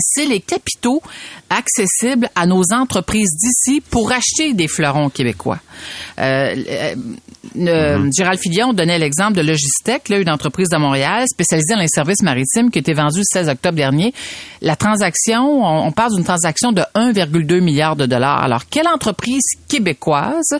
c'est 0.00 0.26
les 0.26 0.40
capitaux 0.40 1.02
accessibles 1.48 2.28
à 2.34 2.46
nos 2.46 2.62
entreprises 2.72 3.30
d'ici 3.36 3.80
pour 3.80 4.12
acheter 4.12 4.54
des 4.54 4.68
fleurons 4.68 5.10
québécois. 5.10 5.58
Euh, 6.18 6.54
euh, 6.68 6.94
mm-hmm. 7.56 8.10
Gérald 8.16 8.38
Filion 8.40 8.72
donnait 8.72 8.98
l'exemple 8.98 9.34
de 9.34 9.42
Logistec, 9.42 10.08
là, 10.08 10.18
une 10.18 10.30
entreprise 10.30 10.68
de 10.68 10.76
Montréal 10.76 11.26
spécialisée 11.28 11.74
dans 11.74 11.80
les 11.80 11.88
services 11.88 12.22
maritimes 12.22 12.70
qui 12.70 12.78
a 12.78 12.80
été 12.80 12.92
vendue 12.92 13.18
le 13.18 13.24
16 13.24 13.48
octobre 13.48 13.76
dernier. 13.76 14.12
La 14.62 14.76
transaction, 14.76 15.64
on, 15.64 15.86
on 15.86 15.92
parle 15.92 16.14
d'une 16.14 16.24
transaction 16.24 16.72
de 16.72 16.82
1,2 16.94 17.60
milliard 17.60 17.96
de 17.96 18.06
dollars. 18.06 18.42
Alors, 18.42 18.66
quelle 18.68 18.88
entreprise 18.88 19.42
québécoise 19.68 20.58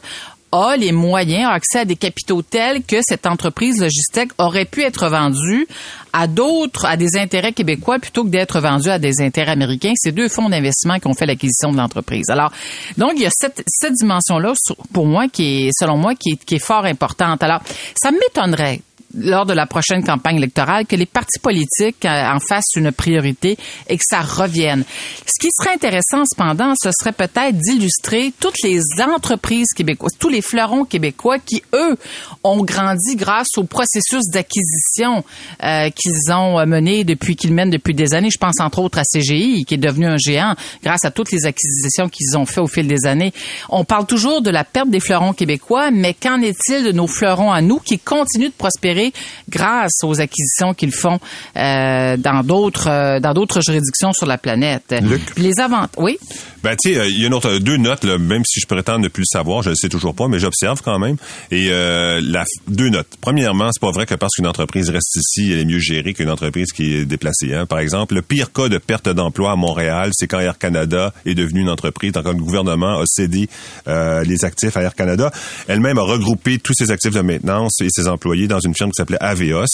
a 0.53 0.77
les 0.77 0.93
moyens, 0.93 1.49
a 1.49 1.53
accès 1.53 1.81
à 1.81 1.85
des 1.85 1.97
capitaux 1.97 2.43
tels 2.43 2.83
que 2.83 2.97
cette 3.03 3.27
entreprise 3.27 3.81
logistique 3.81 4.33
aurait 4.39 4.65
pu 4.65 4.83
être 4.83 5.09
vendue 5.09 5.67
à 6.13 6.27
d'autres, 6.27 6.87
à 6.87 6.97
des 6.97 7.17
intérêts 7.17 7.53
québécois 7.53 7.99
plutôt 7.99 8.25
que 8.25 8.31
d'être 8.31 8.61
vendue 8.61 8.91
à 8.91 8.99
des 8.99 9.21
intérêts 9.21 9.53
américains. 9.53 9.93
C'est 9.97 10.13
deux 10.13 10.29
fonds 10.29 10.49
d'investissement 10.49 10.99
qui 10.99 11.07
ont 11.07 11.15
fait 11.15 11.27
l'acquisition 11.27 11.71
de 11.71 11.77
l'entreprise. 11.77 12.31
Alors, 12.31 12.53
donc, 12.99 13.13
il 13.17 13.23
y 13.23 13.27
a 13.27 13.31
cette, 13.31 13.65
dimension-là, 13.93 14.55
pour 14.93 15.07
moi, 15.07 15.29
qui 15.29 15.67
est, 15.67 15.71
selon 15.79 15.97
moi, 15.97 16.15
qui 16.15 16.39
est 16.51 16.59
fort 16.59 16.85
importante. 16.85 17.43
Alors, 17.43 17.61
ça 18.01 18.11
m'étonnerait 18.11 18.81
lors 19.19 19.47
de 19.47 19.53
la 19.53 19.67
prochaine 19.67 20.05
campagne 20.05 20.37
électorale 20.37 20.87
que 20.87 20.97
les 20.97 21.07
partis 21.07 21.39
politiques 21.41 22.05
euh, 22.05 22.33
en 22.33 22.39
fassent 22.39 22.77
une 22.77 22.93
priorité 22.93 23.57
et 23.89 23.97
que 23.97 24.05
ça 24.07 24.21
revienne. 24.21 24.85
Ce 25.27 25.41
qui 25.41 25.49
serait 25.53 25.75
intéressant 25.75 26.25
cependant, 26.25 26.75
ce 26.81 26.91
serait 26.93 27.13
peut-être 27.13 27.57
d'illustrer 27.57 28.33
toutes 28.39 28.63
les 28.63 28.81
entreprises 29.01 29.69
québécoises, 29.75 30.13
tous 30.19 30.29
les 30.29 30.43
fleurons 30.43 30.85
québécois 30.85 31.39
qui, 31.39 31.63
eux, 31.75 31.97
ont 32.45 32.63
grandi 32.63 33.17
grâce 33.17 33.57
au 33.57 33.65
processus 33.65 34.23
d'acquisition 34.33 35.25
euh, 35.65 35.91
qu'ils 35.91 36.33
ont 36.33 36.65
mené 36.67 37.05
depuis 37.05 37.37
qu'ils 37.37 37.53
mènent 37.53 37.71
depuis 37.71 37.95
des 37.95 38.15
années. 38.15 38.31
Je 38.31 38.39
pense 38.39 38.61
entre 38.61 38.79
autres 38.81 38.99
à 38.99 39.03
CGI, 39.03 39.65
qui 39.65 39.75
est 39.75 39.79
devenu 39.79 40.07
un 40.07 40.19
géant 40.19 40.55
grâce 40.83 41.05
à 41.05 41.11
toutes 41.11 41.33
les 41.33 41.47
acquisitions 41.47 42.09
qu'ils 42.09 42.37
ont 42.37 42.47
fait 42.47 42.61
au 42.61 42.67
fil 42.67 42.87
des 42.87 43.07
années. 43.07 43.33
On 43.69 43.85
parle 43.85 44.07
toujours 44.07 44.43
de 44.43 44.51
la 44.51 44.65
perte 44.65 44.91
des 44.91 45.01
fleurons 45.01 45.33
québécois, 45.33 45.91
mais 45.91 46.15
qu'en 46.15 46.41
est-il 46.41 46.85
de 46.85 46.93
nos 46.93 47.07
fleurons 47.07 47.53
à 47.53 47.61
nous 47.61 47.79
qui 47.79 47.99
continuent 47.99 48.49
de 48.49 48.53
prospérer 48.53 49.00
grâce 49.49 50.03
aux 50.03 50.21
acquisitions 50.21 50.75
qu'ils 50.75 50.93
font 50.93 51.19
euh, 51.57 52.17
dans 52.17 52.43
d'autres 52.43 52.89
euh, 52.89 53.21
dans 53.21 53.33
d'autres 53.33 53.61
juridictions 53.61 54.13
sur 54.13 54.27
la 54.27 54.39
planète. 54.39 54.95
Les 55.37 55.59
avant 55.61 55.87
oui? 55.97 56.19
Ben 56.63 56.77
tu 56.81 56.93
sais, 56.93 56.99
euh, 56.99 57.09
il 57.09 57.21
y 57.21 57.25
a 57.25 57.27
une 57.27 57.35
autre, 57.35 57.59
deux 57.59 57.79
notes 57.79 58.05
là, 58.05 58.19
même 58.19 58.43
si 58.45 58.61
je 58.61 58.67
prétends 58.67 58.99
ne 58.99 59.09
plus 59.09 59.23
le 59.23 59.39
savoir, 59.39 59.63
je 59.63 59.71
ne 59.71 59.75
sais 59.75 59.89
toujours 59.89 60.15
pas, 60.15 60.29
mais 60.29 60.39
j'observe 60.39 60.83
quand 60.83 60.99
même. 60.99 61.17
Et 61.51 61.69
la 61.71 62.45
deux 62.69 62.89
notes. 62.89 63.09
Premièrement, 63.21 63.71
c'est 63.73 63.81
pas 63.81 63.91
vrai 63.91 64.07
que 64.07 64.15
parce 64.15 64.35
qu'une 64.35 64.47
entreprise 64.47 64.91
reste 64.91 65.17
ici, 65.17 65.53
elle 65.53 65.61
est 65.61 65.65
mieux 65.65 65.79
gérée 65.79 66.15
qu'une 66.15 66.31
entreprise 66.31 66.73
qui 66.73 66.95
est 66.95 67.05
déplacée. 67.05 67.55
Hein. 67.55 67.67
Par 67.67 67.79
exemple, 67.79 68.15
le 68.15 68.23
pire 68.23 68.53
cas 68.53 68.69
de 68.69 68.79
perte 68.79 69.09
d'emploi 69.09 69.53
à 69.53 69.57
Montréal, 69.57 70.11
c'est 70.13 70.27
quand 70.27 70.41
Air 70.41 70.59
Canada 70.59 71.13
est 71.25 71.35
devenu 71.35 71.61
une 71.61 71.71
entreprise, 71.71 72.13
quand 72.13 72.25
le 72.25 72.35
gouvernement 72.35 73.01
a 73.01 73.05
cédé 73.07 73.49
les 73.87 74.45
actifs 74.45 74.77
à 74.77 74.83
Air 74.83 74.95
Canada. 74.95 75.31
Elle-même 75.69 75.99
a 75.99 76.03
regroupé 76.03 76.59
tous 76.59 76.75
ses 76.75 76.91
actifs 76.91 77.15
de 77.15 77.21
maintenance 77.21 77.81
et 77.81 77.89
ses 77.91 78.09
employés 78.09 78.49
dans 78.49 78.61
une 78.61 78.75
firme 78.75 78.90
qui 78.91 78.97
s'appelait 78.97 79.19
Aveos. 79.21 79.67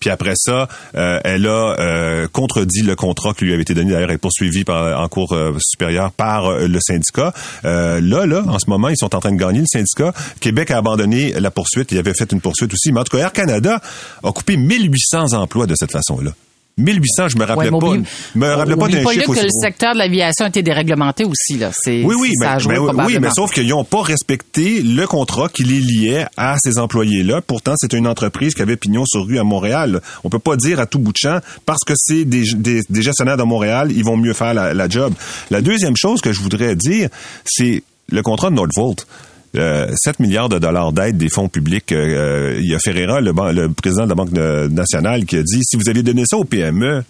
Puis 0.00 0.10
après 0.10 0.34
ça, 0.36 0.68
euh, 0.94 1.20
elle 1.24 1.46
a 1.46 1.76
euh, 1.78 2.28
contredit 2.28 2.82
le 2.82 2.96
contrat 2.96 3.32
qui 3.34 3.44
lui 3.44 3.52
avait 3.52 3.62
été 3.62 3.74
donné. 3.74 3.92
D'ailleurs, 3.92 4.10
elle 4.10 4.16
est 4.16 4.18
poursuivie 4.18 4.64
par, 4.64 5.00
en 5.00 5.08
cours 5.08 5.32
euh, 5.32 5.56
supérieure 5.60 6.12
par 6.12 6.50
le 6.50 6.78
syndicat. 6.80 7.32
là, 7.64 8.00
là, 8.00 8.44
en 8.46 8.58
ce 8.58 8.68
moment, 8.68 8.88
ils 8.88 8.96
sont 8.96 9.14
en 9.14 9.20
train 9.20 9.32
de 9.32 9.38
gagner 9.38 9.60
le 9.60 9.66
syndicat. 9.66 10.12
Québec 10.40 10.70
a 10.70 10.78
abandonné 10.78 11.32
la 11.38 11.50
poursuite. 11.50 11.92
Il 11.92 11.98
avait 11.98 12.14
fait 12.14 12.30
une 12.32 12.40
poursuite 12.40 12.72
aussi. 12.72 12.92
Mais 12.92 13.00
en 13.00 13.04
tout 13.04 13.16
cas, 13.16 13.24
Air 13.24 13.32
Canada 13.32 13.80
a 14.22 14.32
coupé 14.32 14.56
1800 14.56 15.12
1800 15.12 15.66
de 15.66 15.74
cette 15.74 15.92
façon-là. 15.92 16.32
1800, 16.78 17.28
je 17.28 17.38
me 17.38 17.44
rappelais 17.44 17.70
pas. 17.70 17.94
Je 18.34 18.38
me 18.38 18.46
rappelais 18.48 18.76
pas 18.76 18.88
d'un 18.88 19.04
chiffre 19.10 19.34
que 19.34 19.40
le 19.40 19.50
secteur 19.50 19.92
de 19.92 19.98
l'aviation 19.98 20.46
a 20.46 20.48
été 20.48 20.62
déréglementé 20.62 21.24
aussi 21.24 21.58
là. 21.58 21.70
Oui, 21.86 22.14
oui, 22.18 22.32
mais, 22.40 22.76
oui, 23.06 23.18
mais 23.20 23.30
sauf 23.34 23.52
qu'ils 23.52 23.68
n'ont 23.68 23.84
pas 23.84 24.02
respecté 24.02 24.82
le 24.82 25.06
contrat 25.06 25.48
qui 25.48 25.64
les 25.64 25.80
liait 25.80 26.26
à 26.36 26.56
ces 26.58 26.78
employés-là. 26.78 27.42
Pourtant, 27.42 27.74
c'était 27.76 27.98
une 27.98 28.08
entreprise 28.08 28.54
qui 28.54 28.62
avait 28.62 28.76
pignon 28.76 29.04
sur 29.04 29.26
rue 29.26 29.38
à 29.38 29.44
Montréal. 29.44 30.00
On 30.24 30.30
peut 30.30 30.38
pas 30.38 30.56
dire 30.56 30.80
à 30.80 30.86
tout 30.86 30.98
bout 30.98 31.12
de 31.12 31.18
champ 31.18 31.40
parce 31.66 31.84
que 31.84 31.92
c'est 31.96 32.24
des, 32.24 32.54
des, 32.54 33.02
gestionnaires 33.02 33.36
de 33.36 33.42
Montréal, 33.42 33.92
ils 33.92 34.04
vont 34.04 34.16
mieux 34.16 34.32
faire 34.32 34.54
la, 34.54 34.72
la 34.72 34.88
job. 34.88 35.12
La 35.50 35.60
deuxième 35.60 35.96
chose 35.96 36.20
que 36.20 36.32
je 36.32 36.40
voudrais 36.40 36.74
dire, 36.74 37.08
c'est 37.44 37.82
le 38.10 38.22
contrat 38.22 38.50
de 38.50 38.54
Nordvolt. 38.54 39.06
7 39.54 39.60
euh, 39.60 39.92
milliards 40.18 40.48
de 40.48 40.58
dollars 40.58 40.92
d'aide 40.92 41.16
des 41.18 41.28
fonds 41.28 41.48
publics. 41.48 41.92
Euh, 41.92 42.58
il 42.60 42.70
y 42.70 42.74
a 42.74 42.78
Ferreira, 42.78 43.20
le, 43.20 43.32
le, 43.52 43.68
président 43.68 44.04
de 44.04 44.08
la 44.08 44.14
Banque 44.14 44.32
nationale, 44.32 45.24
qui 45.24 45.36
a 45.36 45.42
dit 45.42 45.60
si 45.62 45.76
vous 45.76 45.88
aviez 45.88 46.02
donné 46.02 46.24
ça 46.26 46.36
au 46.36 46.44
PME, 46.44 47.04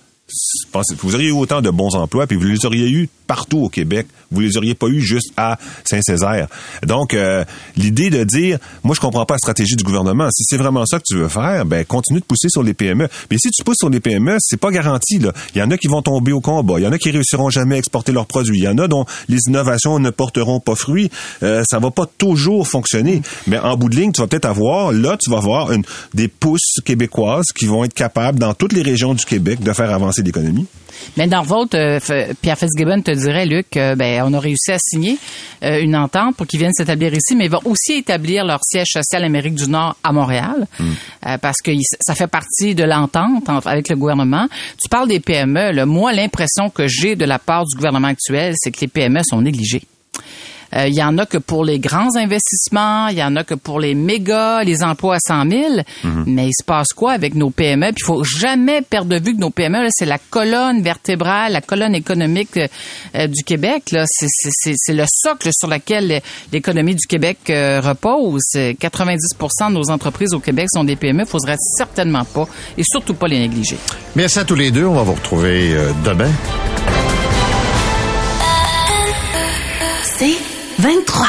vous 1.03 1.15
auriez 1.15 1.29
eu 1.29 1.33
autant 1.33 1.61
de 1.61 1.71
bons 1.71 1.95
emplois, 1.95 2.27
puis 2.27 2.37
vous 2.37 2.45
les 2.45 2.65
auriez 2.65 2.91
eu 2.91 3.09
partout 3.33 3.61
au 3.61 3.69
Québec. 3.71 4.07
Vous 4.31 4.43
les 4.43 4.59
auriez 4.59 4.75
pas 4.75 4.89
eu 4.89 5.01
juste 5.01 5.33
à 5.39 5.59
Saint-Césaire. 5.85 6.49
Donc, 6.87 7.15
euh, 7.15 7.47
l'idée 7.79 8.11
de 8.11 8.25
dire, 8.25 8.59
moi, 8.85 8.95
je 8.95 9.01
comprends 9.01 9.25
pas 9.25 9.37
la 9.37 9.39
stratégie 9.39 9.75
du 9.75 9.85
gouvernement. 9.85 10.29
Si 10.31 10.45
c'est 10.45 10.59
vraiment 10.59 10.85
ça 10.85 10.99
que 10.99 11.05
tu 11.07 11.17
veux 11.17 11.29
faire, 11.29 11.65
ben 11.65 11.83
continue 11.87 12.21
de 12.21 12.27
pousser 12.27 12.51
sur 12.51 12.63
les 12.63 12.75
PME. 12.75 13.09
Mais 13.31 13.39
si 13.39 13.51
tu 13.51 13.65
pousses 13.65 13.79
sur 13.79 13.89
les 13.89 14.01
PME, 14.01 14.37
c'est 14.39 14.59
pas 14.59 14.71
garanti. 14.71 15.19
Là. 15.19 15.33
Il 15.55 15.61
y 15.61 15.63
en 15.63 15.71
a 15.71 15.79
qui 15.79 15.89
vont 15.89 16.03
tomber 16.03 16.33
au 16.33 16.43
combat. 16.43 16.75
Il 16.77 16.83
y 16.83 16.87
en 16.87 16.93
a 16.93 16.99
qui 16.99 17.11
réussiront 17.11 17.49
jamais 17.49 17.77
à 17.77 17.79
exporter 17.79 18.13
leurs 18.13 18.27
produits. 18.27 18.59
Il 18.59 18.65
y 18.65 18.69
en 18.69 18.77
a 18.77 18.87
dont 18.87 19.07
les 19.31 19.39
innovations 19.49 19.99
ne 19.99 20.11
porteront 20.11 20.61
pas 20.61 20.75
fruit. 20.75 21.11
Euh, 21.43 21.63
ça 21.67 21.79
va 21.79 21.91
pas 21.91 22.05
toujours 22.05 22.69
fonctionner. 22.69 23.23
Mais 23.47 23.59
en 23.59 23.79
bout 23.79 23.89
de 23.89 23.97
ligne, 23.97 24.13
tu 24.13 24.21
vas 24.21 24.27
peut-être 24.27 24.45
avoir, 24.45 24.93
là, 24.93 25.17
tu 25.19 25.31
vas 25.31 25.39
avoir 25.39 25.71
des 26.13 26.29
pousses 26.29 26.81
québécoises 26.85 27.47
qui 27.59 27.65
vont 27.65 27.83
être 27.83 27.95
capables, 27.95 28.39
dans 28.39 28.53
toutes 28.53 28.75
les 28.75 28.83
régions 28.83 29.15
du 29.15 29.25
Québec, 29.25 29.63
de 29.63 29.73
faire 29.73 29.91
avancer 29.91 30.23
l'économie. 30.23 30.67
Mais 31.17 31.27
dans 31.27 31.43
votre, 31.43 31.77
euh, 31.77 32.33
Pierre 32.41 32.59
Fitzgibbon 32.59 33.03
te 33.03 33.11
dirais, 33.23 33.47
Luc, 33.47 33.77
euh, 33.77 33.95
ben, 33.95 34.23
on 34.27 34.33
a 34.35 34.39
réussi 34.41 34.73
à 34.73 34.79
signer 34.79 35.19
euh, 35.65 35.81
une 35.81 35.97
entente 35.97 36.37
pour 36.37 36.47
qu'ils 36.47 36.59
viennent 36.61 36.73
s'établir 36.73 37.13
ici, 37.15 37.35
mais 37.37 37.47
ils 37.47 37.51
vont 37.51 37.61
aussi 37.65 37.95
établir 37.95 38.45
leur 38.45 38.61
siège 38.63 38.89
social 38.93 39.25
Amérique 39.25 39.55
du 39.55 39.69
Nord 39.69 39.97
à 40.05 40.13
Montréal, 40.13 40.67
euh, 40.81 41.39
parce 41.39 41.59
que 41.63 41.71
ça 42.01 42.15
fait 42.15 42.27
partie 42.27 42.75
de 42.75 42.85
l'entente 42.85 43.49
en- 43.49 43.59
avec 43.61 43.89
le 43.89 43.97
gouvernement. 43.97 44.47
Tu 44.83 44.89
parles 44.89 45.09
des 45.09 45.21
PME. 45.21 45.73
Là. 45.73 45.87
Moi, 45.87 46.13
l'impression 46.13 46.71
que 46.71 46.87
j'ai 46.87 47.17
de 47.17 47.25
la 47.25 47.39
part 47.39 47.65
du 47.65 47.77
gouvernement 47.77 48.09
actuel, 48.09 48.55
c'est 48.57 48.71
que 48.71 48.81
les 48.81 48.89
PME 48.89 49.21
sont 49.25 49.41
négligées. 49.41 49.83
Euh, 50.77 50.87
Il 50.89 50.95
y 50.95 51.03
en 51.03 51.19
a 51.19 51.27
que 51.27 51.39
pour 51.39 51.65
les 51.65 51.79
grands 51.79 52.15
investissements, 52.17 53.09
il 53.09 53.19
y 53.19 53.23
en 53.23 53.37
a 53.37 53.45
que 53.45 53.55
pour 53.55 53.81
les 53.81 53.95
méga, 53.95 54.63
les 54.65 54.83
emplois 54.83 55.17
à 55.17 55.19
100 55.21 55.51
000. 55.51 55.63
Mais 56.27 56.47
il 56.49 56.53
se 56.53 56.65
passe 56.65 56.89
quoi 56.95 57.13
avec 57.13 57.35
nos 57.35 57.51
PME? 57.51 57.93
Puis 57.93 58.03
il 58.03 58.05
faut 58.07 58.25
jamais 58.25 58.83
perdre 58.83 59.11
de 59.11 59.25
vue 59.25 59.35
que 59.35 59.41
nos 59.41 59.51
PME, 59.51 59.83
là, 59.83 59.89
c'est 59.91 60.07
la 60.07 60.19
colonne 60.19 60.83
vertébrale, 60.83 61.53
la 61.53 61.61
colonne 61.61 61.95
économique 61.95 62.57
euh, 62.57 62.67
euh, 63.17 63.27
du 63.27 63.43
Québec. 63.45 63.91
Là. 63.93 64.05
C'est, 64.07 64.27
c'est, 64.29 64.51
c'est, 64.53 64.75
c'est 64.77 64.95
le 64.95 65.05
socle 65.09 65.49
sur 65.53 65.69
lequel 65.69 66.21
l'économie 66.53 66.95
du 66.95 67.07
Québec 67.07 67.39
euh, 67.51 67.81
repose. 67.81 68.43
Euh, 68.57 68.73
90% 68.73 69.69
de 69.69 69.75
nos 69.75 69.91
entreprises 69.91 70.35
au 70.35 70.41
Québec 70.41 70.67
sont 70.73 70.85
des 70.85 70.97
PME. 70.97 71.23
Il 71.23 71.29
faudrait 71.29 71.57
certainement 71.77 72.25
pas, 72.25 72.47
et 72.77 72.83
surtout 72.85 73.15
pas 73.15 73.29
les 73.29 73.39
négliger. 73.39 73.77
Merci 74.17 74.39
à 74.39 74.45
tous 74.45 74.55
les 74.55 74.71
deux. 74.71 74.85
On 74.85 74.95
va 74.95 75.03
vous 75.03 75.15
retrouver 75.15 75.73
euh, 75.75 75.91
demain. 76.05 76.31
C'est 80.19 80.37
23. 80.83 81.29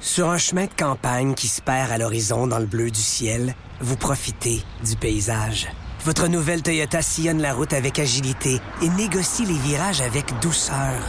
Sur 0.00 0.28
un 0.30 0.38
chemin 0.38 0.66
de 0.66 0.74
campagne 0.78 1.34
qui 1.34 1.48
se 1.48 1.60
perd 1.60 1.90
à 1.90 1.98
l'horizon 1.98 2.46
dans 2.46 2.60
le 2.60 2.66
bleu 2.66 2.88
du 2.88 3.00
ciel, 3.00 3.52
vous 3.80 3.96
profitez 3.96 4.62
du 4.86 4.94
paysage. 4.94 5.66
Votre 6.04 6.28
nouvelle 6.28 6.62
Toyota 6.62 7.02
sillonne 7.02 7.42
la 7.42 7.52
route 7.52 7.72
avec 7.72 7.98
agilité 7.98 8.60
et 8.80 8.88
négocie 8.90 9.44
les 9.44 9.58
virages 9.58 10.02
avec 10.02 10.38
douceur. 10.40 11.02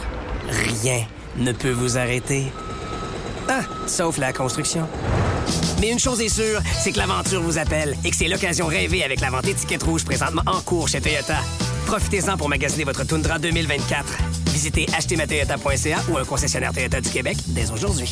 Rien 0.48 1.06
ne 1.36 1.52
peut 1.52 1.70
vous 1.70 1.98
arrêter. 1.98 2.52
Ah, 3.48 3.62
sauf 3.86 4.18
la 4.18 4.32
construction. 4.32 4.88
Mais 5.80 5.92
une 5.92 6.00
chose 6.00 6.20
est 6.20 6.28
sûre, 6.28 6.60
c'est 6.80 6.90
que 6.90 6.98
l'aventure 6.98 7.42
vous 7.42 7.58
appelle 7.58 7.96
et 8.04 8.10
que 8.10 8.16
c'est 8.16 8.26
l'occasion 8.26 8.66
rêvée 8.66 9.04
avec 9.04 9.20
la 9.20 9.30
vente 9.30 9.46
étiquette 9.46 9.84
rouge 9.84 10.04
présentement 10.04 10.42
en 10.46 10.60
cours 10.62 10.88
chez 10.88 11.00
Toyota. 11.00 11.38
Profitez-en 11.86 12.36
pour 12.36 12.48
magasiner 12.48 12.82
votre 12.82 13.04
Tundra 13.04 13.38
2024. 13.38 14.43
Visitez 14.64 14.86
achetermatoyota.ca 14.94 16.02
ou 16.10 16.16
un 16.16 16.24
concessionnaire 16.24 16.72
Toyota 16.72 16.98
du 16.98 17.10
Québec 17.10 17.36
dès 17.48 17.70
aujourd'hui. 17.70 18.10